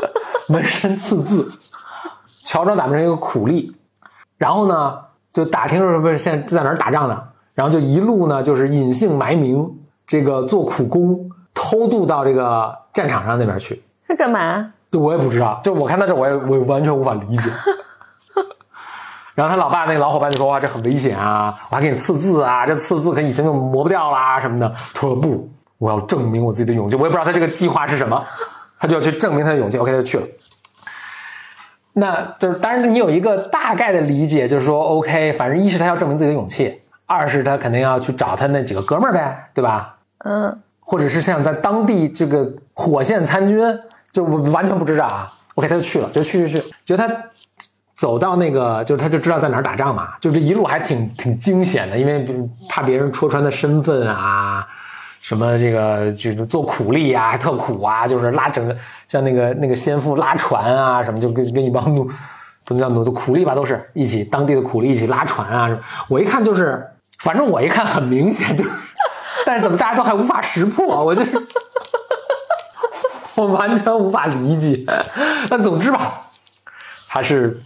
[0.50, 1.50] 纹身刺字，
[2.44, 3.74] 乔装打扮成一个苦力，
[4.38, 4.98] 然后呢
[5.34, 7.22] 就打听说不是现在在哪儿打仗呢，
[7.54, 9.70] 然后就一路呢就是隐姓埋名，
[10.06, 11.30] 这个做苦工。
[11.60, 14.72] 偷渡到这个战场上那边去，他干嘛？
[14.92, 15.60] 我也不知道。
[15.64, 17.50] 就我看到这，我也我完全无法理解。
[19.34, 21.58] 然后他老爸那个老伙伴就说：“哇，这很危险啊！
[21.68, 28.24] 我还给你刺字啊，这刺字可以前就磨不掉啦什么的。”他说：“不，我要证明我自己的勇气。”我也不知道他这个计划是什么，
[28.78, 29.78] 他就要去证明他的勇气。
[29.78, 30.26] OK，他就去了。
[31.98, 39.96] 那就是当然，你有一个大概的理解，就是说，OK，反正一是他要证明自己的勇气，二是他肯定要去找他那几个哥们儿呗，对吧？
[40.24, 40.58] 嗯。
[40.80, 43.60] 或者是像在当地这个火线参军，
[44.10, 45.30] 就完全不知道啊。
[45.54, 47.14] OK，他就去了，就去去去，觉得他
[47.92, 50.14] 走到那个，就是他就知道在哪儿打仗嘛。
[50.18, 52.24] 就这一路还挺挺惊险的，因为
[52.70, 54.66] 怕别人戳穿他身份啊，
[55.28, 58.74] 什么这个就是做苦力啊， 特苦啊，就是拉整个
[59.08, 62.02] 像那个那个先父拉船啊，什么就跟跟一帮奴
[62.64, 65.78] 不能叫奴，苦力吧，都是一起当地的苦力一起拉船啊。
[66.08, 66.82] 我一看就是，
[67.18, 68.64] 反正我一看很明显就。
[69.44, 71.04] 但是怎么大家都还无法识破？
[71.04, 71.22] 我就
[73.34, 74.82] 我完全无法理解。
[75.50, 76.22] 但总之吧，
[77.06, 77.62] 他是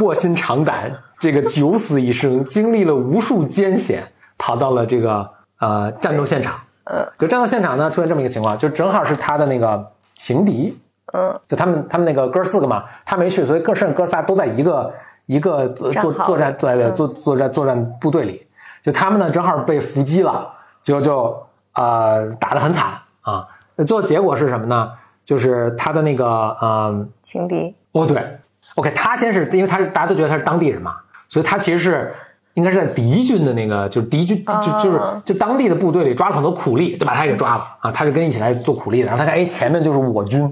[0.00, 4.02] 卧薪尝胆，这个九死一生，经历了无数艰险，
[4.36, 6.60] 跑到了这个呃战斗现场。
[6.86, 10.78] 嗯，就战斗现场呢，出现这么一个情况，就正好是他的那个情敌，
[11.12, 14.94] 嗯，就他们他们那个哥四个嘛，他没去，所以哥剩哥仨都在一个
[15.26, 18.46] 一个作作战作战里对对作作战作战部队里，
[18.82, 20.48] 就他们呢正好被伏击了，
[20.82, 23.46] 就就呃打得很惨啊。
[23.74, 24.92] 那最后结果是什么呢？
[25.24, 26.24] 就是他的那个
[26.60, 28.38] 呃情敌，哦对
[28.76, 32.14] ，OK，他先是因为他是大家都觉得他是当地人嘛，所以他其实是
[32.56, 37.92] 应该是在敌军的那个就是敌军就就是哦就当地的部队里抓了很多苦力，就把他给抓了啊。
[37.92, 40.50] 他是跟一起来做苦力的，然后他看哎前面就是我军，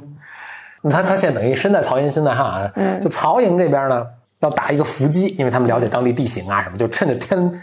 [0.90, 2.71] 他他现在等于身在曹营心在汉啊。
[2.77, 4.05] 嗯就曹营这边呢
[4.40, 7.62] 要打一个伏击，因为他们了解当地地形啊什么，就趁着天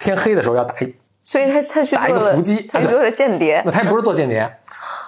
[0.00, 4.50] 天黑的时候要打一所以他他去打一个伏击他去做了间谍那，他也不是做间谍，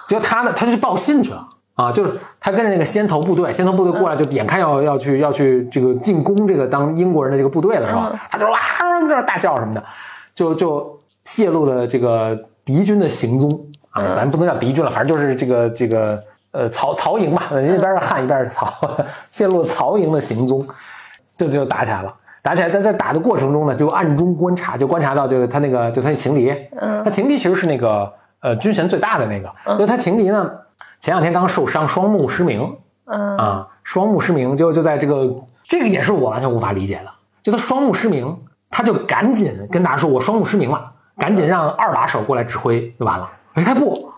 [0.07, 8.19] 就他呢，他就去报信去了啊，就是他跟着那个先头部队，先头部队过来，就眼看要要去要去这个进攻这个当英国人的这个部队的时候，嗯。
[8.29, 8.59] 他就哇
[9.09, 9.83] 这大叫什么的，
[10.35, 13.59] 就就泄露了这个敌军的行踪
[13.89, 18.71] 啊，咱不能叫敌军了，反正就是这个这个呃曹曹营吧，一边是汉一边是曹，
[19.31, 20.65] 泄露曹营的行踪，
[21.35, 22.13] 就就打起来了。
[22.43, 27.01] 打起来，在这打的过程中呢，就暗中观察，就观察到这个他那个就他那情敌，嗯。
[27.03, 30.51] 他情敌其实是那个呃军衔最大的那个，因为他情敌呢
[31.03, 37.11] 前两天刚受伤，双目失明嗯啊，双目失明就就在这个这个也是我完全无法理解的，
[37.41, 38.37] 就他双目失明，
[38.69, 44.13] 他就赶紧跟大家说我双目失明了，赶紧让二把手过来指挥就完了，哎他不，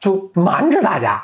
[0.00, 1.22] 就瞒着大家。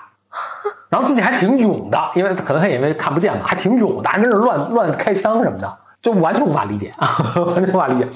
[0.90, 6.92] 然后自己还挺勇的，因为可能他也因为看不见嘛，还挺勇的，还跟着乱乱开枪什么的，就完全无法理解，
[7.54, 8.06] 完全无法理解。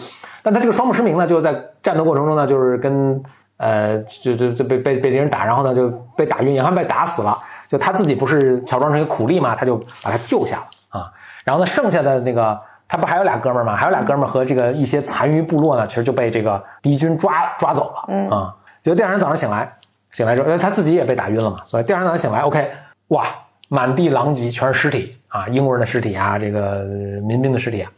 [0.43, 3.23] 但他这个双目失明呢，就在战斗过程中呢，就是跟
[3.57, 7.39] 呃，就就就被被被敌人打，然后呢就被打晕，也还被打死了。
[7.69, 11.13] 就他自己不是乔装成一个苦力嘛，他就把他救下了啊。
[11.45, 13.77] 然后呢，剩下的那个他不还有俩哥们儿吗？
[13.77, 18.55] 还有俩哥们儿和这个一些残余部落呢，其实就被这个敌军抓抓走了嗯啊。
[18.83, 19.73] 结果第二天早上醒来，
[20.11, 22.71] 醒来之后，呃他自己也被打晕了嘛，所以第二天早上醒来，OK，
[23.09, 23.25] 哇，
[23.69, 26.85] 满地狼藉，全是尸体啊，英国人的尸体啊，这个呃
[27.23, 27.91] 民兵的尸体啊。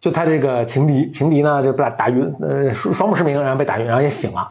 [0.00, 4.48] 就他这个情敌，情敌呢就被打打晕，呃，双双目失明，然后被打晕，然后也醒了。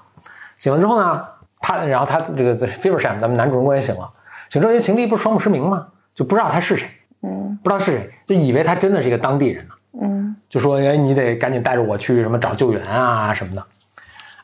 [0.57, 1.23] 醒了之后呢，
[1.59, 4.09] 他然后他这个 Feversham 咱们男主人公也醒了。
[4.49, 5.87] 醒之后，这情敌不是双目失明吗？
[6.13, 6.89] 就不知道他是谁，
[7.21, 9.73] 嗯不知道是谁，就以为他真的是一个当地人呢。
[10.01, 13.63] 嗯就说哎，你得赶紧带着我去什么找救援啊什么的。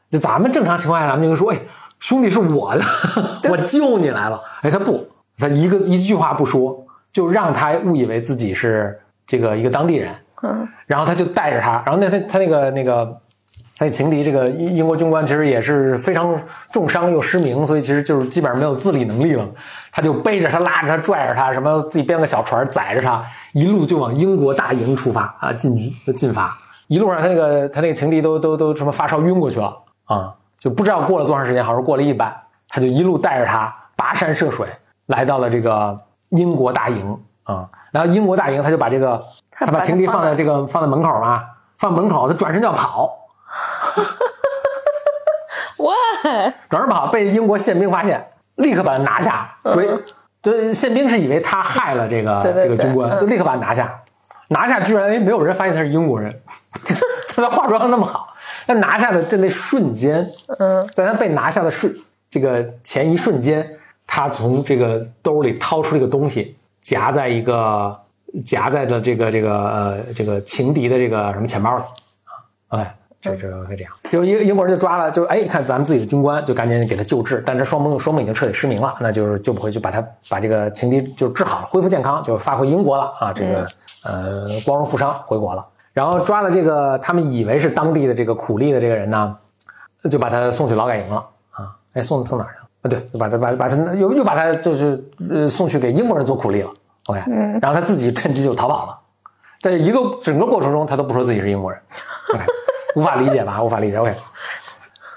[0.10, 1.58] 就咱们正常情况下，咱们就会说，哎，
[2.00, 2.84] 兄弟是我的，
[3.50, 4.42] 我救你来了。
[4.62, 13.22] 哎，他不，他一个一句话不说，就让他误以为自己是这个一个当地人，嗯然后他就带着他，然后那他他那个那个
[13.78, 16.40] 他情敌这个英英国军官其实也是非常
[16.72, 19.46] 重伤又失明，所以其实就是基本上没有自理能力了。
[19.92, 26.58] 他就背着他拉着他拽着他，什么自己编个小船载着他，一路就往英国大营出发啊，进军进发。
[26.88, 32.32] 一路上他那个他那个情敌都都都什么发烧晕过去了啊，就不知道过了多长时间，好像过了一晚，
[32.70, 34.68] 他就一路带着他跋山涉水
[35.08, 37.68] 来到了这个英国大营啊。
[37.92, 41.44] 然后英国大营他就把这个他把情敌放放在这个放在门口嘛，
[41.78, 43.12] 放门口，他转身就要跑，
[45.78, 45.94] 哇，
[46.70, 48.26] 转身跑被英国宪兵发现，
[48.56, 49.56] 立刻把他拿下。
[49.64, 49.88] 所以，
[50.42, 54.00] 对宪兵是以为他害了这个这个军官，就立刻把他拿下。
[54.50, 56.42] 拿下居然哎没有人发现他是英国人，
[57.30, 58.34] 他化妆那么好，
[58.68, 60.88] 他拿下的这那瞬间，嗯。
[60.94, 61.94] 在他被拿下的瞬
[62.30, 68.00] 这个前一瞬间，他从这个兜里掏出了一个东西，夹在一个
[68.46, 71.84] 夹在了这个这个呃这个情敌的这个什么钱包里。
[72.68, 72.78] 啊。
[72.78, 72.86] OK，
[73.24, 83.66] 这这会这样，就英英国人就抓了，就哎看咱们自己的军官，就赶紧给他救治，但这双目双目已经彻底失明了，那就是救不回去，把他把这个情敌就治好了，恢复健康，就发回英国了啊，这个、
[84.04, 85.66] 呃光荣负伤回国了。
[85.94, 89.38] 然后抓了这个他们以为是当地的这个苦力的这个人呢，
[90.12, 91.70] 就把他送去劳改营了啊！
[91.94, 92.66] 哎，送送哪儿去了？
[92.82, 96.70] 啊，对，就把他把把他又又把他就是呃送去给英国人做苦力了。
[97.06, 98.98] OK，嗯然后他自己趁机就逃跑了，
[99.62, 101.80] 在一个整个过程中，他都不说自己是英国人。
[102.34, 102.44] OK，
[102.96, 103.62] 无法理解吧？
[103.62, 103.98] 无法理解。
[103.98, 104.16] OK，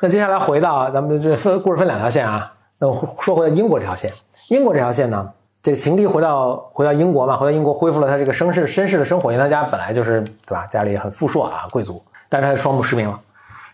[0.00, 2.52] 那接下来回到咱们这分故事分两条线啊。
[2.78, 4.12] 那说回到英国这条线，
[4.48, 5.30] 英国这条线呢，
[5.62, 13.18] 这个情敌回到回到英国嘛，回到英国恢复了他这个绅士绅士的生活，因为他家本来就是对吧，家里很富硕啊，贵族，但是他双目失明了。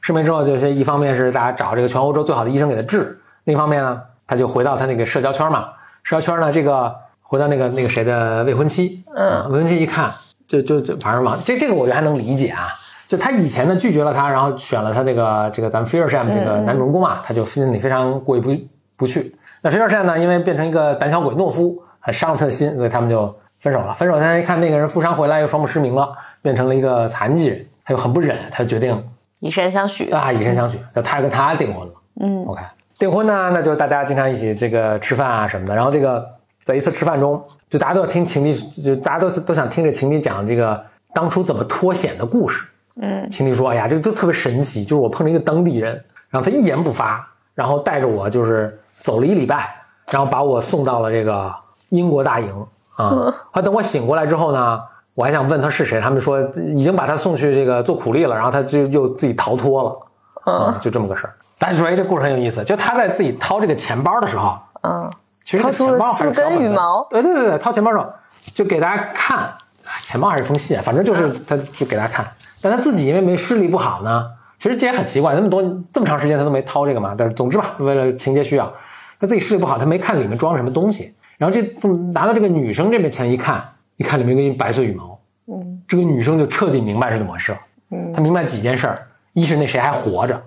[0.00, 5.70] 失明之后，就是一方面是大家找这个全欧洲最好的医生给他治，另一方面呢，他就回到他那个社交圈嘛。
[6.02, 10.12] 社交圈呢，这个回到那个那个谁的未婚妻，嗯未婚妻一看，
[10.46, 12.68] 就就就反正嘛这这个我觉得还能理解啊。
[13.12, 18.56] 就他以前呢拒绝了他，然后选了他这个这个咱们 Fearsham 这个男主人公嘛，他就心里非常过意不
[18.96, 19.36] 不去。
[19.60, 23.26] 那 Fearsham 呢，因为变成一个胆小鬼懦夫，很伤了他的心，所以他们就
[23.58, 23.92] 分手了。
[23.92, 26.08] 分手，他一看那个人负伤回来，又双目失明了，
[26.40, 29.06] 变成了一个残疾人，他又很不忍，他就决定
[29.40, 31.92] 以身相许啊，以身相许，就他跟他订婚了。
[32.18, 32.62] 嗯，OK，
[32.98, 35.74] 订婚呢，那就大家经常一起这个吃饭啊什么的。
[35.74, 36.26] 然后这个
[36.64, 42.66] 在一次吃饭中，就大家都要听情敌，就大家都都想听着情敌讲这个当初怎么脱险的故事。
[43.00, 45.92] 嗯情敌说：“哎呀，这个就特别神奇，就是我碰着一个当地人，
[46.28, 49.74] 然后他一言不发，然后带着我就是走了一礼拜，
[50.10, 51.52] 然后把我送到了这个
[51.88, 53.08] 英国大营啊。
[53.10, 54.80] 后来等我醒过来之后呢，
[55.14, 56.40] 我还想问他是谁，他们说
[56.74, 61.34] 已经把他送去这个做苦力了，然后他就又自己逃脱了，啊，就这么个事儿。
[61.58, 65.10] 大家说，哎，这故事很有意思，就他在自己掏这个钱包的时候，嗯
[65.44, 68.12] 其实这个掏出了钱包还是四根小本本羽毛对对对对，掏钱包的时候
[68.52, 69.56] 就给大家看，啊
[70.04, 72.26] 钱包还是封信，反正就是他就给大家看。
[72.62, 74.24] 但他自己因为没视力不好呢，
[74.56, 77.14] 其实这也很奇怪，那么多这么长时间他都没掏这个嘛。
[77.18, 78.72] 但是总之吧，为了情节需要，
[79.18, 81.14] 他自己视力不好，他没看里面装什么东西。
[81.38, 87.58] 然后这拿到这个女生这边钱一看，一看里面跟一根白色羽毛，嗯这个女生就彻底明白是怎么回事了。
[87.90, 90.40] 嗯她明白几件事儿：一是那谁还活着，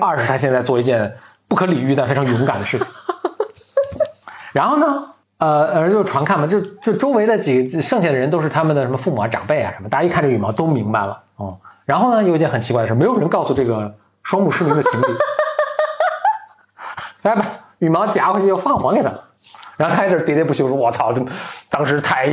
[0.00, 1.14] 二是她现在做一件
[1.46, 2.86] 不可理喻但非常勇敢的事情。
[4.52, 5.06] 然后呢，
[5.40, 11.58] 呃，呃，就传看嘛，就就周围的几剩下的人都是他们的什么父母啊、长辈啊什么，大家一看这羽毛都明白了哦。
[11.86, 15.06] 然后呢，有一件很奇怪的事，没有人告诉这个双目失明的情侣，
[17.22, 17.46] 大家把
[17.78, 19.10] 羽毛夹回去又放还给他，
[19.78, 21.24] 然后他在这喋喋不休说：“我操，这
[21.70, 22.26] 当时太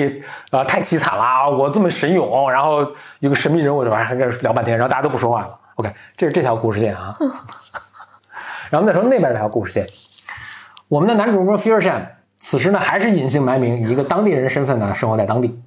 [0.52, 2.86] 啊、太凄惨了啊，我这么神勇，然后
[3.20, 5.58] 有个神秘人物，这玩意儿还跟这聊半天，然后大家都不说话了。
[5.76, 7.17] OK，这是这条故事线啊。
[8.70, 9.88] 然后再说那边那条故事线，
[10.89, 12.06] 我们的男主人公 Fearsham
[12.39, 15.60] 此时呢还是隐姓埋名，以一个当地人身份呢生活在当地，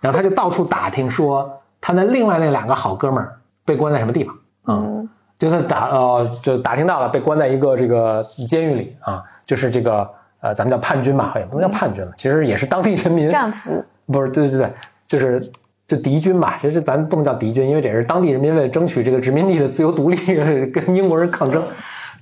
[0.00, 10.08] 然后他就到处打听说他那另外那两个好哥们儿被关在什么地方啊、嗯就他打呃就打听到了被关在一个这个监狱里啊，就是这个
[10.40, 14.70] 呃咱们叫叛军吧，也不能叫叛军了，其实也是当地人民战俘不是，对对对，
[15.08, 15.50] 就是
[15.88, 16.56] 就敌军吧。
[16.56, 20.16] 其实咱不能叫敌军，因为这是当地人民为了争取这个殖民地的自由独立，
[20.70, 21.60] 跟英国人抗争。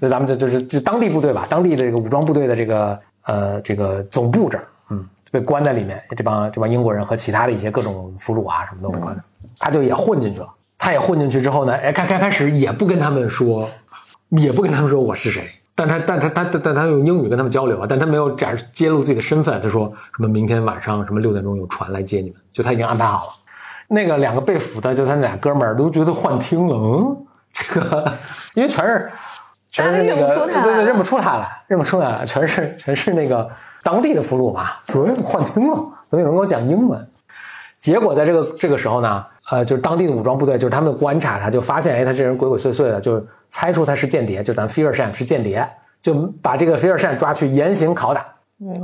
[0.01, 6.03] 所以咱们就就是就当地部队吧，当地的这个武装部队的这个呃这个总部这儿，嗯，被关在里面。
[6.17, 9.23] 这帮这帮英国人和其他的一些各种俘虏啊什么都被关的，
[9.59, 10.49] 他就也混进去了。
[10.79, 13.69] 他也混进去之后呢，哎，开开开始也不跟他们说，
[14.31, 15.49] 也不跟他们说我是谁。
[15.75, 19.61] 但他但他他但但他用英语跟他们交流啊，但他没有展示揭露自己的身份。
[19.61, 23.33] 他说什么明天晚上什么六点钟有船来接你们，就他已经安排好了。
[23.89, 28.13] 那个两个被俘的，就他那俩哥们儿都觉得幻听了，嗯，这个
[28.55, 29.11] 因为全是
[29.73, 33.49] 全是那个认不出来对对认不出他来，认不出来了，全是全是那个
[33.83, 35.77] 当地的俘虏嘛，主任幻听了，
[36.09, 37.09] 怎么有人跟我讲英文？
[37.81, 45.69] 结果在这个这个时候呢，呃，就是当地的武装部队，就是他们观察他，就发现，哎，他这人鬼鬼祟祟的，就猜出他是间谍，就咱菲尔善是间谍，
[46.01, 48.27] 就把这个菲尔善抓去严刑拷打，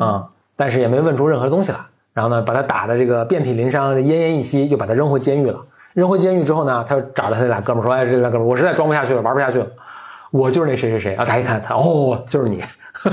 [0.05, 1.79] 啊、但是也没问出任何东西来。
[2.13, 5.61] 然后呢，把他打的这个遍体鳞伤、奄奄一息，就把他扔回监狱了。
[5.93, 9.67] 扔回监狱之后呢，他又找到他那俩哥们儿说：“哎，这俩哥们儿，我实在装不下去了，玩不下去了，
[10.31, 12.63] 我就是那谁谁谁。”啊，大家一看他，哦，就是你，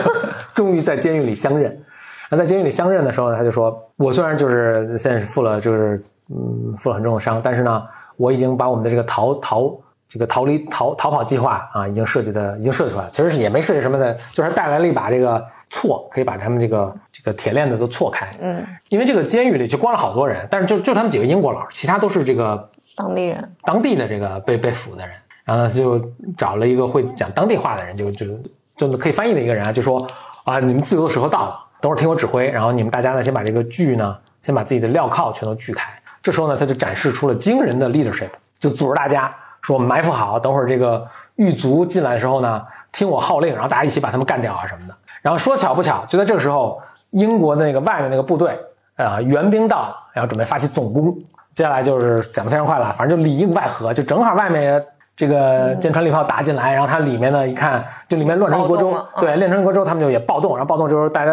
[0.53, 1.81] 终于在监狱里相认。
[2.29, 7.83] 那在监狱里相认的时候呢，他就说：“我虽然就是现在是负了就是嗯负了很重的伤，但是呢，
[8.17, 9.71] 我已经把我们的这个逃逃
[10.07, 13.07] 这个逃离逃逃跑计划啊，已经设计的已经设计出来。
[13.11, 18.35] 其实也没设计什么的，就是带来了一把这个锉，可以把他们这个这个铁链子都错开。
[18.41, 25.97] 嗯，因为这个监狱里就关了好多人，但是就就他们几个英国佬，其他都是这个当地人当地的这个被被俘的人，然后呢，他就
[26.35, 28.27] 找了一个会讲当地话的人，就就
[28.75, 30.05] 就可以翻译的一个人啊，就说
[30.43, 35.89] 啊，你们自由的时候到了，等会儿听我指挥，然后你们大家呢，先把这个锯呢，先把自己的镣铐全都锯开。
[36.21, 44.95] 这时候呢，他就展示出了惊人的 leadership，就组织大家说埋伏好，等会儿这个狱卒进来的时候呢，听我号令，然后大家一起把他们干掉啊什么的。
[45.21, 46.81] 然后说巧不巧，就在这个时候，
[47.11, 48.59] 英国那个外面那个部队
[48.95, 51.15] 啊、援兵到了，然后准备发起总攻。
[51.53, 61.31] 接下来就是讲的非常快了，反正就里应外合，就正好外面这个舰船礼炮打进来，然后它里面呢一看，就里面乱成一锅粥对，乱成一锅粥，他们就也暴动，然后暴动之后大家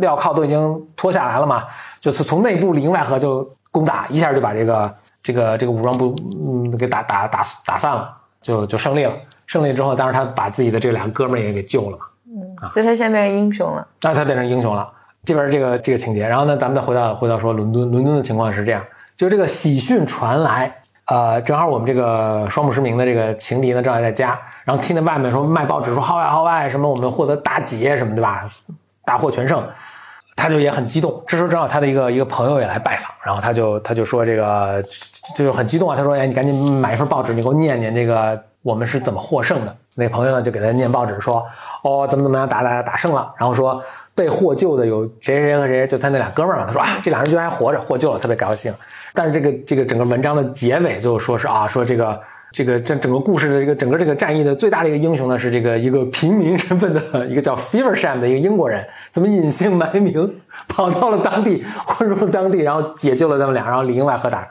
[0.00, 1.64] 镣铐都已经脱下来了嘛，
[2.00, 9.12] 就是从内部里应外合就攻打，一下就把这个这个这个武装部嗯给打打打打散了，就就胜利了。
[9.46, 12.04] 胜利之后，当然他把自己的这两个哥们儿也给救了嘛。
[12.70, 13.86] 所以他现在变成英雄了。
[14.02, 14.88] 那他变成英雄了。
[15.24, 18.82] 这边这个这个情节，然后呢，咱们再回到回到说伦敦，伦敦的情况是这样，
[19.16, 28.48] 就这个喜讯传来，呃，正好我们这个双目失明的这个情敌呢，正好在家，然后听到外面说卖报纸说号外号外，什么我们获得大捷什么，对吧？
[29.04, 29.66] 大获全胜，
[30.36, 31.22] 他就也很激动。
[31.26, 34.82] 这时候正好他的一个一个朋友也来拜访，然后他就他就说这个
[35.34, 39.76] 就很激动啊，他说哎，你赶紧买一份报纸，你给我念念这个我们是怎么获胜的。
[39.94, 41.44] 那朋友呢就给他念报纸说，
[41.82, 43.82] 哦，怎么怎么样，打打打胜了，然后说
[44.14, 48.72] 被获救的有谁谁谁和谁，就他那俩哥们儿嘛，他说啊，这俩人居然还活着，获救了，特别高兴。
[49.12, 52.20] 但是这个这个整个文章的结尾就说是啊，说这个
[52.52, 64.46] 这个这整个故事的这个整个这个战役的最大的一个英雄呢，是这个一个平民身份的 一个叫 Feversham 的一个英国人，怎么隐姓埋名跑到了当地，混入了当地，然后解救了他们俩，然后里应外合打。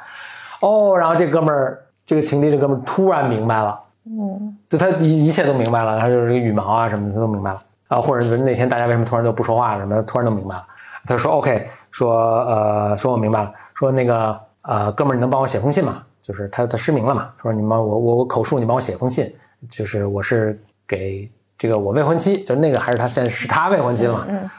[0.59, 10.65] 哦，然后这哥们儿，这个情敌这哥们儿突然明白了，嗯，就他一一切都明白了，他就是这个羽毛啊什么的，他都明白了啊，或者那天大家为什么突然都不说话什么的，突然都明白了。
[11.05, 16.03] 他说 OK，说呃，说我明白了，说那个呃，哥们儿，你能帮我写封信吗？
[16.21, 19.31] 就是他他失明了嘛，说你帮我我我口述，你帮我写封信，
[19.67, 24.49] 就是我是给这个我未婚妻，就是那个还是他现在是他未婚妻了嘛，嗯，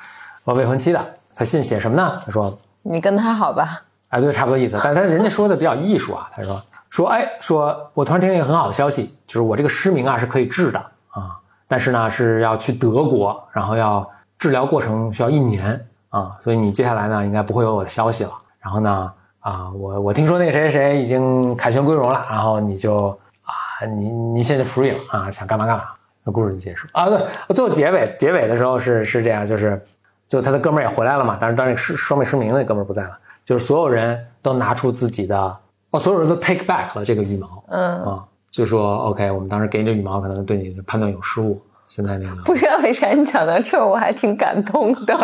[0.45, 2.19] 我未婚妻的，他信写什么呢？
[2.25, 3.83] 他说你跟他好吧。
[4.09, 4.79] 哎，对，差不多意思。
[4.83, 6.61] 但是他人家说的比较艺术啊，他说
[6.93, 10.79] 说，哎，说我突然听见一个很好的消息，就是我这个失明啊是可以治的
[11.09, 14.07] 啊，但是呢是要去德国，然后要
[14.39, 18.33] 治疗过程需要一年啊，所以你接下来呢应该不会有我的消息了。
[18.61, 23.07] 然后呢啊，我我听说那个谁谁已经凯旋归荣了，然后你就
[23.43, 25.85] 啊，你你现在 free 了啊，想干嘛干嘛。
[26.23, 27.09] 那故事就结束啊。
[27.09, 27.19] 对，
[27.55, 29.83] 最后结尾结尾的时候是是这样，就是
[30.29, 33.19] 就他的哥们儿也回来了嘛，但是当时失双目失明那哥们儿不在了。
[33.47, 35.57] 就是所有人都拿出自己的
[35.93, 41.63] 哦，所有人都 take back 了这个羽毛，嗯啊，就说 OK，我们当时给你这羽毛，可能对你的判断有失误。
[41.87, 45.15] 现在那个不知道为啥你讲到这，我还挺感动的，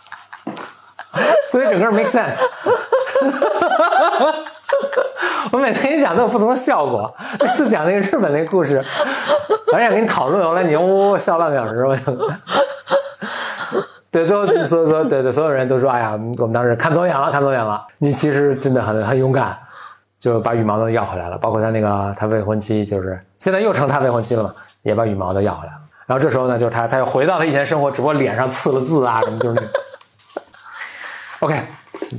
[1.48, 2.38] 所以整个 make sense。
[5.50, 7.12] 我每次给你讲都有不同的效果。
[7.38, 8.84] 那次讲那个日本那个故事，
[9.72, 12.30] 我想跟你讨论，完了你呜呜笑半个小时，我就。
[14.10, 17.86] 对，最后所所对对，所有人都说：“哎呀，我们当时看走眼了，看走眼了。
[17.98, 19.56] 你其实真的很很勇敢，
[20.20, 21.36] 就把羽毛都要回来了。
[21.36, 25.78] 包括他那个他未婚妻，就是现在又成他未婚妻了嘛，也把羽毛都要回来了。
[26.06, 29.68] 然后这时候呢，就是他他又回到他以前生活，只不过脸上刺了字啊什么，就是那个。
[31.40, 31.58] OK，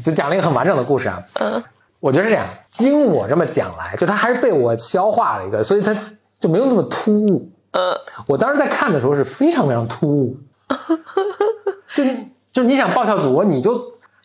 [0.03, 1.21] 就讲了一个很完整的故事啊。
[1.39, 1.63] 嗯，
[1.99, 2.47] 我觉得是这样。
[2.69, 5.95] 经我这么讲来，就他还是被我消化了一个，所以他
[6.39, 7.51] 就没有那么突兀。
[7.71, 7.95] 嗯，
[8.25, 10.37] 我当时在看的时候是非常非常突兀。
[11.93, 12.03] 就
[12.51, 13.79] 就你想报效祖国，你就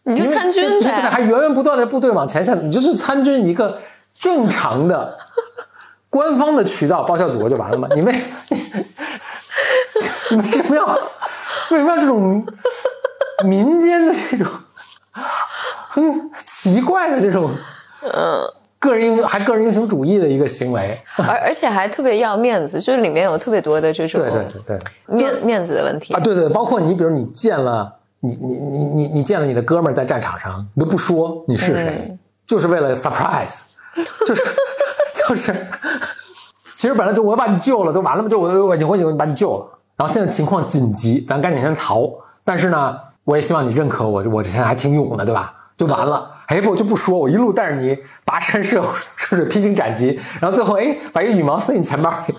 [0.07, 3.79] 你就参军呗，还源源不断的部队往前线，你就是参军一个
[4.17, 5.17] 正常的
[6.09, 7.89] 官方的渠道报效祖国就完了吗？
[7.95, 8.13] 你为
[10.31, 10.87] 你为什么要
[11.71, 12.45] 为什么要这种
[13.45, 14.47] 民间的这种
[15.89, 17.51] 很奇怪的这种
[18.03, 18.41] 嗯
[18.79, 25.17] 个人英雄还个人英雄主义的一个行为，而而且还特别要面子，就是里面有特别多的这种对对对对。
[25.17, 26.15] 面面子的问题。
[26.15, 27.97] 啊，对对，包括你比如你见了
[28.27, 33.61] 你你你你你见了你的哥们儿在战场上，你都不说你是谁，就是为了 surprise，
[34.27, 34.43] 就是
[35.29, 35.55] 就是，
[36.77, 42.11] 其实本来就我把你救了就完了嘛，就我我我我已经把你救了，然后现在情况紧急，咱赶紧先逃，
[42.45, 45.53] 但是呢，我也希望你认可我，我这现在还挺勇的，对吧？
[45.77, 48.83] 就完了，哎不就不说，我一路带着你跋山涉
[49.15, 52.35] 涉水披荆斩棘，然后最后哎把一羽毛塞你钱包里，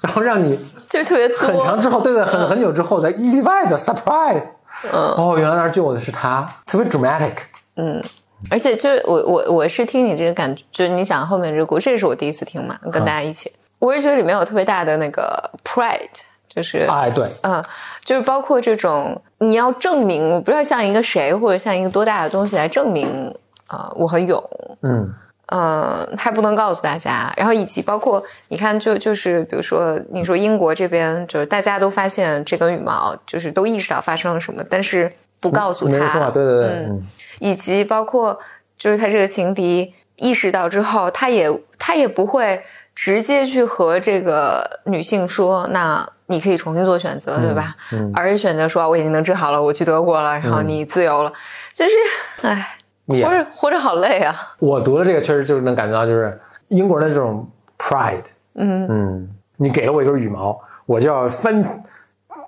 [0.00, 0.58] 然后让你
[0.88, 4.44] 就是特别很长之后，对对，很很久之后的意外的 surprise，
[4.92, 7.34] 嗯，哦，原来那救我的是他，特别 dramatic，
[7.76, 8.02] 嗯，
[8.50, 16.08] 而且就是我我我是听你这个感觉，就是你讲后面这个故事，这是我第一次听嘛，跟大家一起，我是觉得里面有特别大的那个 pride。
[16.46, 17.60] 就是哎，对，嗯，
[18.04, 23.34] 就是包括这种你要证明，我不知道像一个谁或者像一个多大的东西来证明，
[23.66, 24.40] 呃，我很勇，
[24.82, 25.12] 嗯，
[25.46, 37.02] 呃，还不能告诉大家，然后以及包括你看，就就是比如说你说英国这边，就是大家都发现这根羽毛，就是都意识到发生了什么，但是不告诉他，没错，对对对，嗯，
[37.40, 38.38] 以及包括
[38.78, 42.62] 就是他这个情敌意识到之后，他也他也不会
[42.94, 46.08] 直接去和这个女性说那。
[46.26, 47.76] 你可以重新做选择，对吧？
[47.92, 51.30] 嗯，而是选择说我已经能治好了，我去德国了，然后你自由了，
[51.74, 51.92] 就是，
[52.40, 54.34] 哎，活着活着好累啊！
[54.58, 57.46] 我读的这个，确实就是能感觉到，就是英国的这种
[57.78, 58.22] pride，
[58.54, 61.82] 嗯嗯，你给了我一根羽毛，我就要翻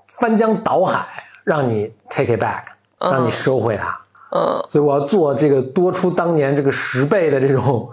[0.07, 1.07] 翻江倒海，
[1.45, 2.63] 让你 take it back，
[2.99, 4.01] 让你收回它，
[4.31, 7.89] 嗯，所以我要做这个多出当年这个十倍的这种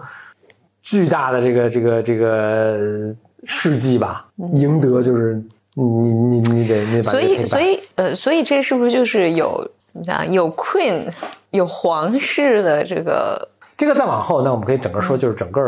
[0.80, 5.42] 巨大的这个这个这个事迹吧，赢得就是。
[5.76, 10.30] 你你你得你把所以所以呃，所以这是不是就是有怎么讲？
[10.30, 11.10] 有 queen，
[11.54, 15.62] 有皇室的这个这个再往后，那我们可以整个说，就是整个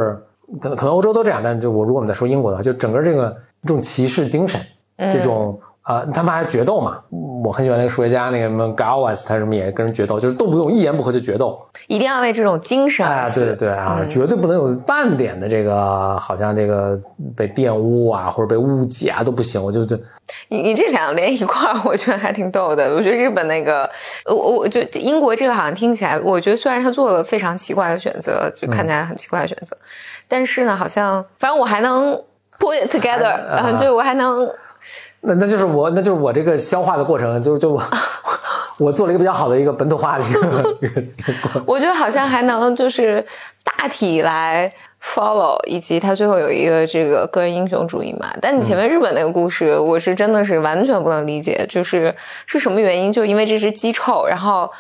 [0.61, 4.61] 可能可能欧洲都这样，但是就我如果我们在说英国的话，就整个这个这种骑士精神，
[4.99, 6.99] 这种啊、他们还决斗嘛。
[7.45, 11.65] 我很喜欢那个数学家，那个什么 Gauss，他什么也跟人决斗，就是动不动一言不合就决斗。
[11.87, 13.45] 一定要为这种精神啊，死。
[13.45, 16.99] 对对对啊，绝对不能有半点的这个，好像这个
[17.37, 19.63] 被玷污啊，或者被误解啊都不行。
[19.63, 19.97] 我就就
[20.49, 22.93] 你你这两个连一块儿，我觉得还挺逗的。
[22.93, 23.89] 我觉得日本那个，
[24.25, 29.77] 我我我觉得英国这个好像听起来，我觉得虽然他做了非常奇怪的选择，就看起来很奇怪的选择，
[30.27, 32.21] 但是呢，好像反正我还能
[32.59, 34.51] put it together，啊然后就我还能
[35.27, 37.83] 那那就是我那就是我这个消化的过程，就就我
[38.79, 40.75] 我做了一个比较好的一个本土化的一个。
[41.67, 43.25] 我觉得好像还能就是
[43.65, 44.73] 大体来
[45.03, 48.29] follow，以及他最后有一个这个个人英雄主义嘛。
[48.41, 52.15] 但你前面日本那个故事，我是真的是完全不能理解，就是
[52.47, 53.13] 是什么原因？
[53.13, 54.71] 就因为这只鸡臭，然后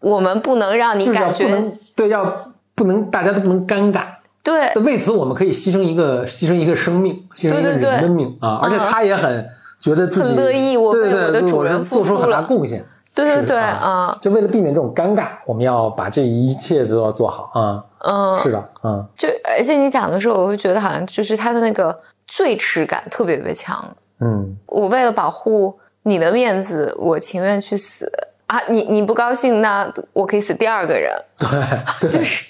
[0.00, 4.02] 我们不能让你感觉不能对，要不能大家都不能尴尬。
[4.44, 8.58] 对为此，我们可以牺牲一个牺牲一个生命，牺牲一个人的命啊！
[8.60, 9.48] 而且他也很
[9.82, 12.82] 觉得自己很乐意我对对对，为我的主人是做出很大贡献。
[13.14, 17.84] 对对对，啊嗯就为了避免这种尴尬，我们要把这一切都要做好啊！
[17.98, 23.84] 嗯，是的，嗯，就而且你讲的时候，我会觉得好像就是他的那个罪耻感特别特别强。
[24.20, 28.10] 嗯，我为了保护你的面子，我情愿去死
[28.46, 28.58] 啊！
[28.68, 31.12] 你你不高兴，那我可以死第二个人，
[32.00, 32.46] 对对， 就是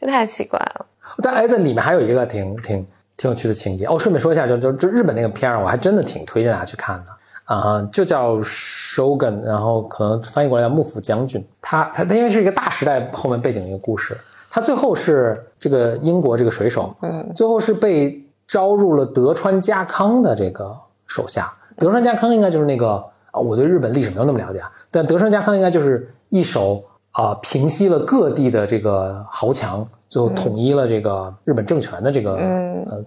[0.00, 0.86] 这 太奇怪了。
[1.20, 2.86] 但哎，这里面还有一个挺挺
[3.16, 3.98] 挺有趣的情节哦。
[3.98, 7.12] 顺便说一下，就就就日本那个片儿，我还真的挺推荐大家去看的
[7.44, 11.46] 啊、就叫 Shogun，然后可能翻译过来叫幕府将军。
[11.62, 14.18] 他他他因为是一个大时代后面背景的一个故事，
[14.50, 21.52] 他最后是这个英国这个水手，嗯，最后是被招入了德川家康的这个手下。
[21.78, 22.94] 德川家康应该就是那个
[23.30, 33.04] 啊，我对日本历史没有那么了解啊，但德川家康应该就是一手啊、平息了各地的这个豪强，最后统一了这个日本政权的这个、嗯呃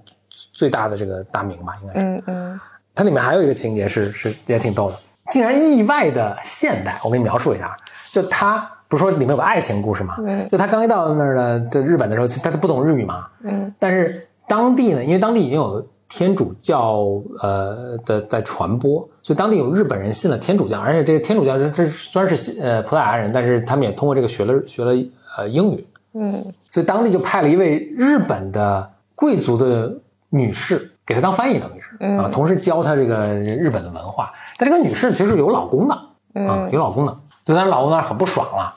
[0.54, 2.06] 最大的这个大名吧，应该是。
[2.06, 2.60] 嗯嗯
[2.96, 4.98] 它里面还有一个情节是是也挺逗的，
[5.32, 7.00] 竟然意外的现代。
[7.04, 7.76] 我给你描述一下，
[8.10, 10.16] 就他不是说里面有个爱情故事嘛？
[10.20, 24.92] 嗯就他刚一到那儿呢，就日本的时候，他都不懂日语嘛，嗯但是当地呢，因为当地已经有天主教呃的在传播，所以当地有日本人信了天主教，而且这个天主教这这虽然是呃葡萄牙人，但是他们也通过这个学了学了
[25.38, 29.92] 呃英语，嗯所以当地就派了一位日本的贵族的
[30.30, 34.32] 女士给他当翻译，等于是嗯啊，同时教他这个日本的文化。
[34.58, 38.76] 但这个女士其实有老公的啊，嗯有老公的，就她老公那儿很不爽了。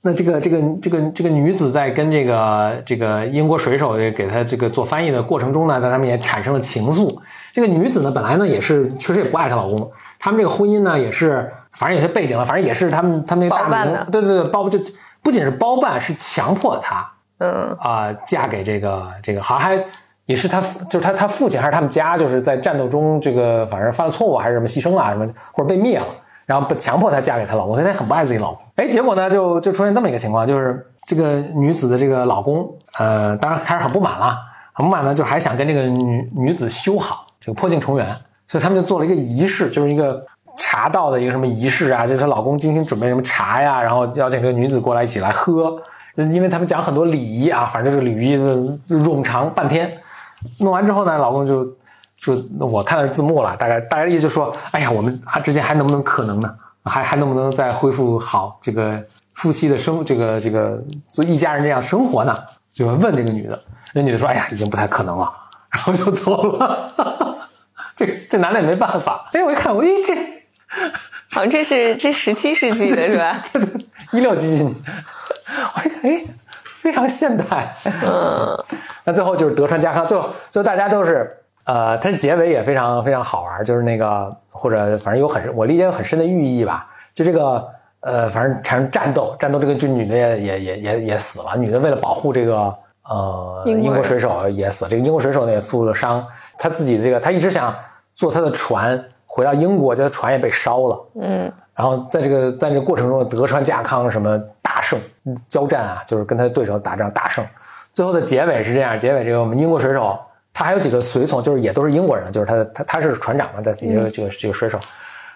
[0.00, 7.18] 那这个这个这个这个女子在跟这个这个英国水手给她这个做翻译的过程中呢，在他们也产生了情愫。
[7.52, 14.78] 这个女子呢，本来呢也是确实也不爱她老公，他们这个婚姻呢也是，反正有些背景了，反正也是他们他们那个大名对对对，包就
[15.20, 17.04] 不仅是包办，是强迫她
[17.38, 19.84] 嗯啊、嫁给这个这个，好像还
[20.26, 20.60] 也是他
[20.90, 26.06] 就是他他父亲还是他们家，就是在战斗中这个反正犯了错误还是什么牺牲了什么，或者被灭了，
[26.46, 28.62] 然后不强迫她嫁给她老公，她很不爱自己老公。
[28.76, 32.68] 哎，结果呢就就出现这么一个情况，就是这个女子的这个老公，
[32.98, 34.36] 呃，当然开始很不满了，
[34.72, 38.06] 很不满呢，就还想跟这个女女子修好，这个破镜重圆，
[38.46, 40.24] 所以他们就做了一个仪式，就是一个。
[40.60, 45.80] 茶道的一个什么仪式啊，就是她老公精心准备什么茶呀，然后邀请这个女子过来一起来喝，
[46.26, 48.36] 因为他们讲很多礼仪啊，反正这个礼仪
[48.88, 49.92] 冗长半天。
[50.58, 51.64] 弄完之后呢，老公就
[52.16, 56.54] 说：“我看的是字幕了，大概大概意思就说，哎呀，我们还之间还能不能可能呢？
[56.84, 59.02] 还还能不能再恢复好这个
[59.34, 62.36] 夫妻的生这个这个做一家人这样生活呢？”
[62.70, 63.60] 就问这个女的，
[63.92, 65.32] 那女的说：“哎呀，已经不太可能了。”
[65.70, 66.94] 然后就走了。
[67.96, 69.28] 这这男的也没办法。
[69.32, 70.14] 哎，我一看，我一这
[71.30, 73.42] 好像这是这十七世纪的是吧？
[74.12, 74.74] 一六几几年，
[75.76, 76.24] 我一看，哎，
[76.74, 77.74] 非常现代。
[77.84, 78.64] 嗯
[79.04, 87.66] 那最后就是德川家康，最后最后大家都是呃，它结尾也非常非常好玩，就是那个或者反正有很我理解有很深的寓意吧，就这个
[88.00, 92.74] 呃，反正产生战斗，战斗这个就女的也也也也也死了，女的为了保护这个
[93.08, 96.24] 呃英国人英国水手也死，这个英国水手呢也负了伤，
[96.58, 97.74] 他自己这个他一直想
[98.14, 101.06] 坐他的船回到英国，结果船也被烧了。
[101.20, 104.98] 嗯然后在这个在这个过程中，德川家康什么大胜
[105.46, 107.46] 交战啊，就是跟他的对手打仗大胜。
[107.92, 110.18] 最后的结尾是这样，结尾这个我们英国水手，
[110.52, 114.76] 他还有几个随从，就是也都是英国人，就是他他他是船长嘛，在自己这个这个这个水手，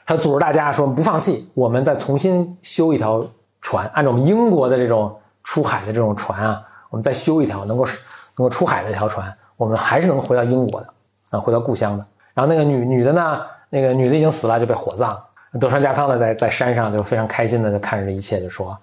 [0.05, 3.25] 他组织大家说不放弃，我们再重新修一条
[3.61, 7.85] 船，按照我们英国的这种出海的这种船啊，我们再修一条能够
[8.37, 10.89] 能够出海的一条船，我们还是能回到英国的
[11.31, 12.05] 啊，回到故乡的。
[12.35, 13.41] 然后那个女女的呢，
[13.71, 15.25] 那个女的已经死了，就被火葬了。
[15.61, 18.77] 德川家康呢，在在山上就非常开心的就看着这一切，就说：“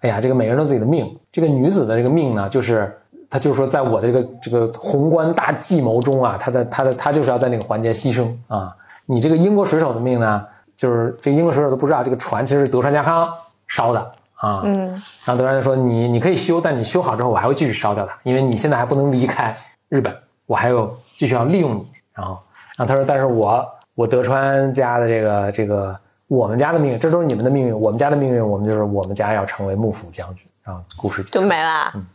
[0.00, 1.16] 哎呀，这个每个人都有自己的命。
[1.30, 2.92] 这个女子的这个命呢，就是
[3.30, 8.74] 她就是说，在我的这个这个宏观大计谋中啊，她的她的她就是要在那个环节牺牲啊。
[9.06, 10.44] 你这个英国水手的命呢，
[10.74, 13.28] 就是这个英国水手都不知道这个船其实是德川家康
[13.66, 14.00] 烧的
[14.34, 14.62] 啊。
[14.64, 14.90] 嗯
[15.24, 19.56] 然后德川就说你你可以修，但你修好之后我还会继续烧掉它，因为你现在还不能离开
[19.88, 20.14] 日本，
[20.46, 21.86] 我还有继续要利用你。
[22.12, 22.38] 然后
[22.76, 23.64] 然后他说，但是我
[23.94, 25.98] 我德川家的这个这个
[26.28, 30.46] 我们家的命运，这都是你们的命运，我们家的命运，我们就是我们家要成为幕府将军。
[30.62, 31.90] 然后故事就没了。
[31.94, 32.06] 嗯。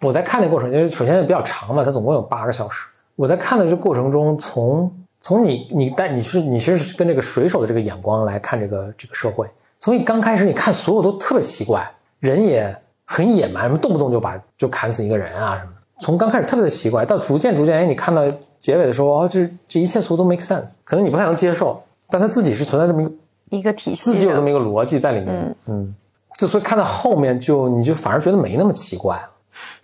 [0.00, 2.88] 我在看的过程，因为首先也比较长嘛，它总共有八个小时。
[3.16, 4.90] 我在看的这过程中，从
[5.20, 9.46] 从你你带你是你其实是跟这个水手的这个眼光来看这个这个社会。
[9.78, 15.80] 从一刚开始，你看所有都特别奇怪，人也很野蛮，什么动不动就把就砍死一个人啊什么的。
[16.00, 18.22] 从刚开始特别的奇怪，到逐渐逐渐，哎，你看到
[18.58, 23.12] 结尾的时候，哦，这这一切似乎都 make sense，可能你不太能接受，但他自己是存在这么一个
[23.50, 25.94] 一个体系自，己有这么一个逻辑在里面，嗯，
[26.38, 29.30] 就所以看到后面就你就反而觉得没那么奇怪了。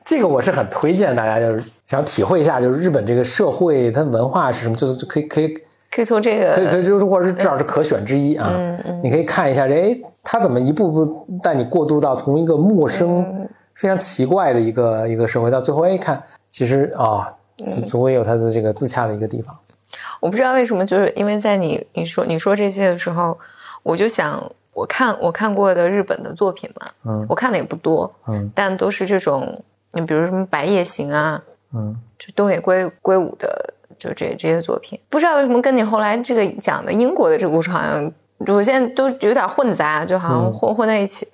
[0.04, 5.52] 这个我是很推荐大家，就是想体会一下，就是日本这个社会它文化是什么，就是就可以可以
[5.90, 8.48] 可以从这个可以可以就是或者是至少是可选之一啊。
[8.52, 17.34] 嗯嗯你可以看一下，这哎，他怎么一步步带你过渡到从一个陌生、非常奇怪的一个一个社会，到最后哎看，其实啊，
[17.84, 19.56] 总会有它的这个自洽的一个地方。
[20.20, 23.36] 我不知道为什么，就是因为在你你说你说这些的时候，
[23.86, 29.62] 我就想，我看我看过的日本的作品嘛，嗯我看的也不多，嗯但都是这种，
[29.92, 31.40] 你比如什么《白夜行》啊，
[31.72, 34.98] 嗯就东野圭圭吾的，就这这些作品。
[35.08, 38.12] 不知道为什么跟你后来这个讲的英国的这个故事好像，
[38.48, 41.28] 我现在都有点混杂，就好像混混在一起。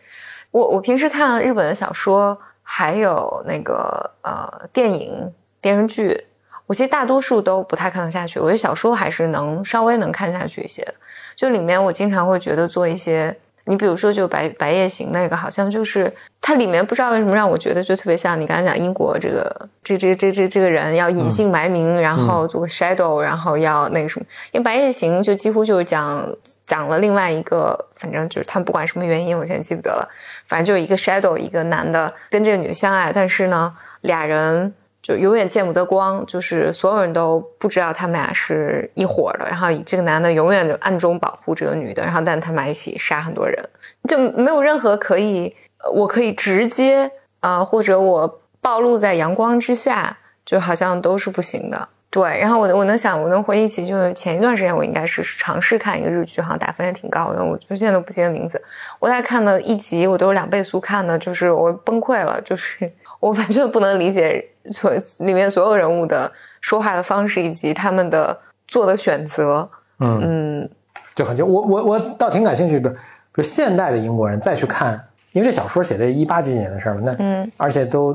[0.51, 5.33] 我我平时看日本的小说，还有那个呃电影、
[5.63, 6.27] 电视剧，
[6.73, 8.41] 我其实大多数都不太看得下去。
[8.41, 10.95] 我觉得小说还是能稍微能看下去一些的。
[11.37, 16.11] 就里面我经常会觉得做一些，你比如说就白白夜行那个，好像就是
[16.41, 24.25] 它里面不知道为什么让我觉得就特别像你刚才讲英国这个这这这这这个人要隐姓埋名，然后做个 shadow，然后要那个什么。
[24.53, 26.27] 因为白夜行就几乎就是讲
[26.67, 30.09] 讲了另外一个，反正就是他们不管什么原因，我现在记不得了，
[30.47, 43.69] 反正就是一个 shadow，一个男的跟这个女的相爱，但是呢，俩人就永远见不得光，就是所有人都不知道他们俩是一伙的，然后这个男的永远就暗中保护这个女的，然后但他们俩一起杀很多人，
[44.09, 45.55] 就没有任何可以，
[45.93, 51.89] 我可以直接啊、或者我暴露在阳光之下，就好像都是不行的。
[52.09, 58.63] 对，然后我我能想，我能回忆起，就是前一段时间我应该是尝试看一个日剧，好像打分也挺高的，我就现在都不记得名字。
[59.01, 62.89] 我在看了一集，我都是两倍速看的，就是我崩溃了，就是
[63.23, 69.71] 我完全不能理解所里面所有人物的说话的方式以及他们的做的选择。
[70.01, 70.21] 嗯。
[70.23, 70.71] 嗯
[71.15, 72.99] 就很就我我我倒挺感兴趣，比如比
[73.35, 74.99] 如现代的英国人再去看，
[75.33, 78.15] 因为这小说写的一八几几年的事儿嘛，那嗯而且都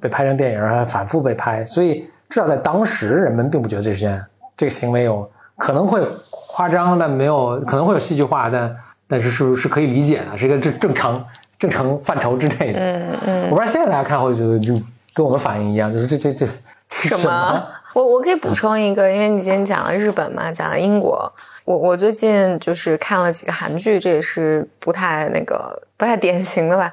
[0.00, 4.24] 被拍成电影，还反复被拍，所以至少在当时人们并不觉得这是件
[4.56, 8.76] 这个行为有可能会夸张，但没有可能会有戏剧化，但
[9.06, 11.22] 但是是是可以理解的，是一个正正常
[11.60, 12.80] 正常范畴之内的。
[12.80, 14.74] 嗯嗯，我不知道现在大家看会觉得就
[15.14, 16.46] 跟我们反应一样，就是这这这
[16.88, 17.68] 这什么？
[17.92, 21.30] 我我可以补充一个，因为你今天讲了日本嘛，讲了英国，
[21.64, 26.92] 我我最近就是看了几个韩剧，这也是不太那个不太典型的吧。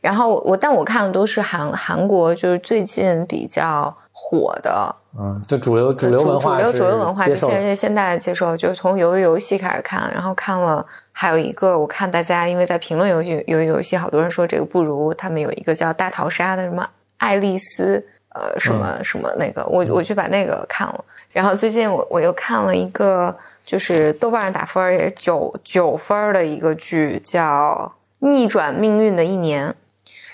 [0.00, 16.88] 然后我我但我看的都是韩韩国，就是最近比较火的嗯，就主流主流文化主流主流文化，就现在现代接受，就是从鱿鱼游戏开始看，然后看了还有一个，我看大家因为在评论游戏鱿鱼游戏，好多人说这个不如他们有一个叫大逃杀的什么
[17.18, 23.36] 爱丽丝，呃，什么、什么那个，我我去把那个看了，然后最近我我又看了一个，
[23.66, 27.92] 就是豆瓣上打分也是九九分的一个剧，叫
[28.28, 29.68] 《逆转命运的一年》。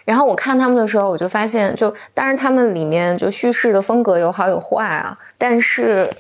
[0.05, 6.11] 然后我看他们的时候，我就发现，就当然他们里面就叙事的风格有好有坏啊，但是，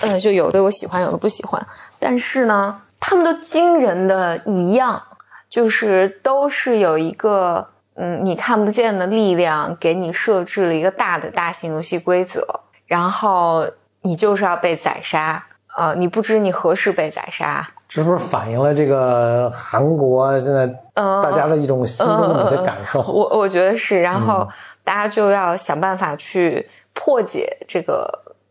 [0.00, 1.64] 呃，就有的我喜欢，有的不喜欢。
[1.98, 5.02] 但是呢，他们都惊人的一样，
[5.48, 12.44] 就是都是有一个嗯你看不见的力量给你设置了一个大的大型游戏规则，
[12.86, 13.66] 然后
[14.02, 15.44] 你就是要被宰杀，
[15.76, 23.00] 呃，你不知你何时被宰杀，这是不是反映了这个韩国现在嗯，大家的一种心中的某些感受？
[23.00, 24.46] 我我觉得是，然后
[24.84, 28.06] 大家就要想办法去破解这个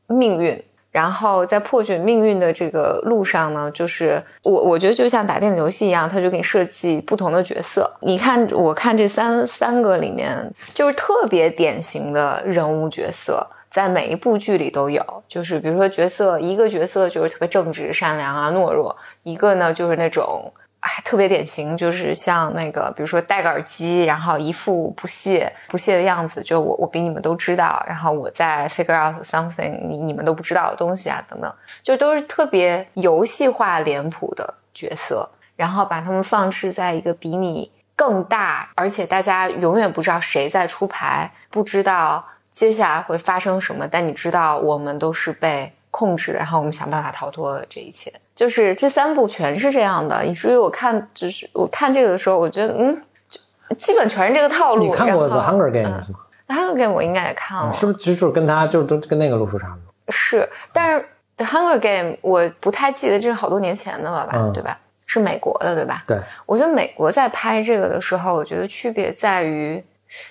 [0.07, 0.63] 命运。
[0.89, 7.87] 然后在破解命运的这个路上呢，就是我我觉得就像打电子游戏一样，它就给你设计不同的角色。
[7.99, 15.03] 你看，我看这三三个里面，就是特别典型的人物角色，在每一部剧里都有。
[15.27, 31.51] 就是比如说角色，一个角色就是特别正直、善良啊、懦弱；一个呢就是那种哎，特别典型，就是像那个，比如说戴个耳机，然后一副不屑不屑的样子，就我我比你们都知道，然后我在 figure out something 你你们都不知道的东西啊，等等，
[31.81, 48.11] 就都是特别游戏化脸谱的角色，然后把他们放置在一个比你更大，而且大家永远不知道谁在出牌，不知道接下来会发生什么，但你知道我们都是被控制，然后我们想办法逃脱这一切。
[48.35, 53.39] 就是这三部全是这样的，以至于我看，就是我看这个的时候，我觉得，嗯，就
[53.77, 54.83] 基本全是这个套路。
[54.83, 56.19] 你看过《The Hunger Games》吗？
[56.53, 57.97] 《The Hunger Games》我应该也看了，是不是？
[57.97, 59.93] 其实就是跟他，就是都跟那个路数差不多。
[60.09, 61.01] 是，但是
[61.35, 64.51] 《The Hunger Games》我不太记得，这是好多年前的了吧？
[64.53, 64.77] 对吧？
[65.07, 66.03] 是美国的，对吧？
[66.05, 66.19] 对。
[66.45, 69.83] 我觉得美国在拍这个的时候，我觉得区别在于，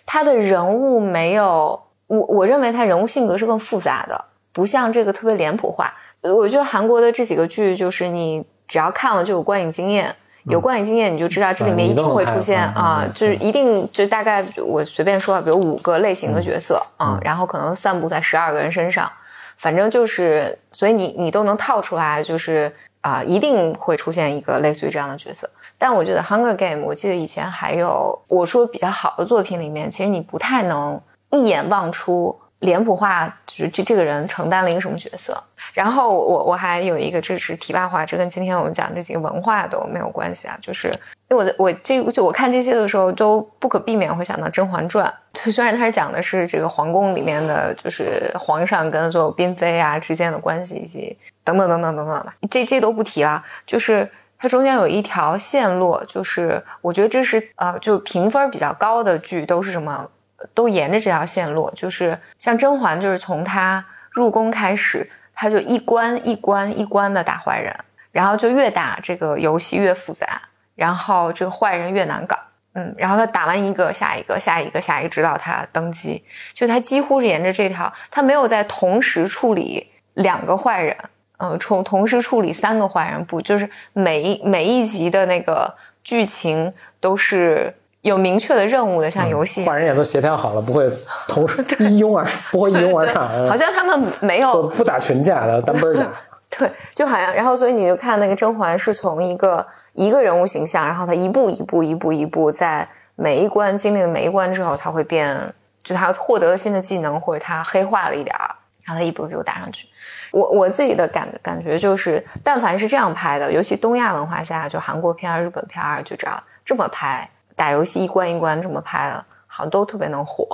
[0.05, 5.93] 他的人物没有我，我认为他人物性格是更复杂的，不像这个特别脸谱化。
[6.23, 19.11] 我觉得韩国的这几个剧，就是你只要看了就有观影经验，有观影经验你就知道这里面一定会出现啊，就是一定就大概我随便说，比如五个类型的角色啊，然后可能散布在十二个人身上，
[19.57, 25.49] 反正就是，所以你你都能套出来，就是啊，一定会出现一个类似于这样的角色。
[25.79, 31.01] 但我觉得《Hunger Game》，我记得以前还有我说比较好的作品里面，其实你不太能
[31.31, 32.39] 一眼望出。
[32.61, 35.39] 脸谱化就是这这个人承担了一个什么角色，
[35.75, 40.89] 然后我我还有一个这是题外话，这跟今天我们讲这几个文化都没有关系啊，就是
[41.29, 45.13] 因为我在我这就我看这些的时候都不可避免会想到《甄嬛传》，
[45.53, 60.09] 虽然它是讲的是这个皇宫里面的就是皇上跟所有嫔妃啊之间的关系以及等等等等等等吧，这这都不提啊，就是它中间有一条线路，就是我觉得这是呃就评分比较高的剧都是什么。
[60.55, 67.75] 都沿着这条线路，就是像甄嬛，就是从她入宫开始，她就一关一关一关的打坏人，
[68.13, 70.43] 然后就越打这个游戏越复杂，
[70.75, 72.37] 然后这个坏人越难搞，
[72.75, 76.23] 嗯，然后他打完一个下一个下一个下一个，直到他登基，
[76.53, 80.97] 就他几乎是沿着这条，他没有在同时处理两个坏人，
[81.39, 85.75] 嗯，从同时处理三个坏人，不，就是每一每一集的那个
[86.05, 87.75] 剧情都是。
[88.07, 90.89] 有明确的任务的，像游戏，坏人也都协调好了，不会
[91.27, 93.29] 同时 一拥而不会一拥而上。
[93.49, 96.07] 好像他们没有不打群架的单奔打。
[96.57, 105.53] 对，就好像，然后所以你就看那个甄嬛是从一个一个人物形象，然后他一步一步一步一步，在每一关经历了每一关之后，他会变，
[105.83, 108.55] 就他获得了新的技能，或者他黑化了一点儿，
[108.85, 109.89] 然后他一步一步打上去。
[110.31, 117.29] 我我自己的感感觉就是，但凡是这样拍的，尤其东亚文化下，就韩国片、日本片，就这样这么拍。
[117.57, 120.47] 打游戏一关一关这么拍的，好像都特别能火，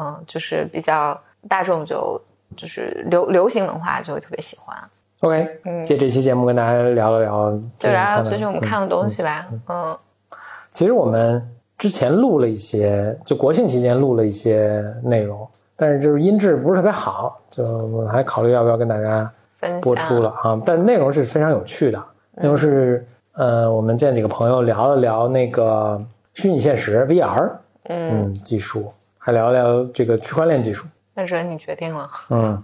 [0.00, 2.20] 嗯，就是比较大众就
[2.56, 4.76] 就是流流行文化就会特别喜欢。
[5.20, 9.46] OK，借这期节目跟大家聊了聊，就聊聊最近我们看的东西吧。
[9.68, 9.94] 嗯，
[10.70, 11.46] 其实我们
[11.76, 15.46] 之前录了一些，就国庆期间录了一些内容，
[15.76, 19.30] 但是就是音质不是特别好，就我还考虑要不要跟大家
[19.82, 20.58] 播出了啊。
[20.64, 22.02] 但是内容是非常有趣的，
[22.36, 26.00] 内容是呃，我们见几个朋友聊了聊那个。
[26.40, 27.50] 虚拟现实 VR，
[27.88, 30.86] 嗯，技术，还聊聊这个区块链技术。
[31.14, 32.08] 那是你决定了。
[32.30, 32.62] 嗯，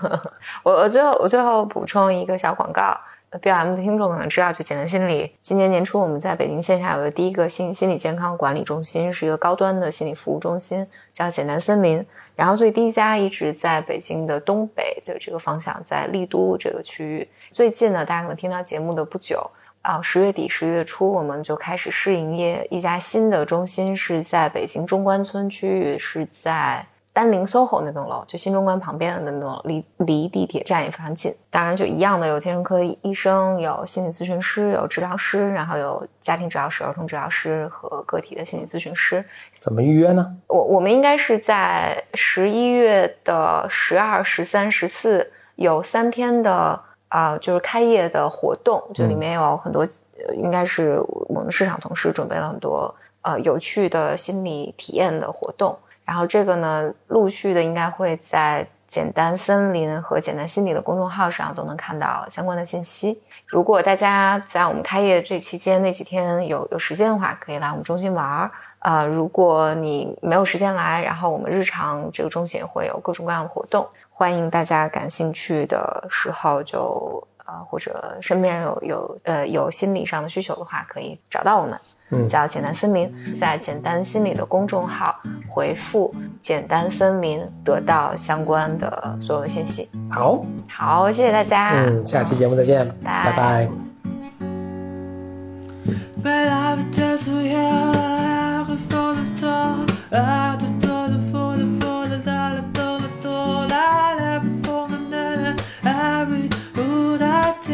[0.64, 2.96] 我我最后我最后补充一个小广告
[3.42, 12.02] ，B M 的听众可能知道，就简单心理，今年年初我们在北京线下有的第一个心心理健康管理中心，是一个高端的心理服务中心，叫简单森林。
[12.36, 17.28] 然后，所以第一家一直在北京的东北的这个方向，在丽都这个区域。
[17.52, 19.50] 最近呢，大家可能听到节目的不久。
[19.82, 31.32] 啊，十月底、十月初，我们就开始试营业一家新的中心，是在北京中关村区域，是在丹林 SOHO 那栋楼，就新中关旁边的那栋楼，离离地铁站也非常近。
[31.48, 39.24] 当然，就一样的，有精神科医生，有心理咨询师，有治疗师，然后有家庭治疗师、儿童治疗师和个体的心理咨询师。
[39.58, 40.36] 怎么预约呢？
[40.46, 46.78] 我我们应该是在十一月的十二、十三、十四有三天的。
[47.10, 49.86] 啊，就是开业的活动，就里面有很多，
[50.34, 50.98] 应该是
[51.28, 55.76] 我们市场同事准备了很多呃有趣的心理体验的活动。
[56.04, 63.20] 然后这个呢，陆续的应该会在简单森林和简单心理的公众号上都能看到相关的信息。
[63.46, 68.50] 如果大家在我们开业这期间那几天有有时间的话，可以来我们中心玩儿。
[68.78, 73.86] 啊，如果你没有时间来，然后我们日常这个中心也会有各种各样的活动。
[74.20, 85.18] 欢迎大家感兴趣的时候就呃或者身边人有有呃有心理上的需求的话，可以找到我们，嗯，叫简单森林，在简单心理的公众号
[85.48, 89.88] 回复简单森林，得到相关的所有的信息。
[90.10, 93.32] 好，好，谢谢大家，嗯，下期节目再见，拜。
[93.34, 93.66] 拜。
[107.62, 107.66] Ooh,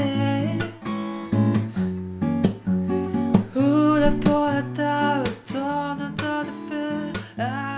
[4.01, 6.53] the poor the tower, the do the
[7.37, 7.76] fear.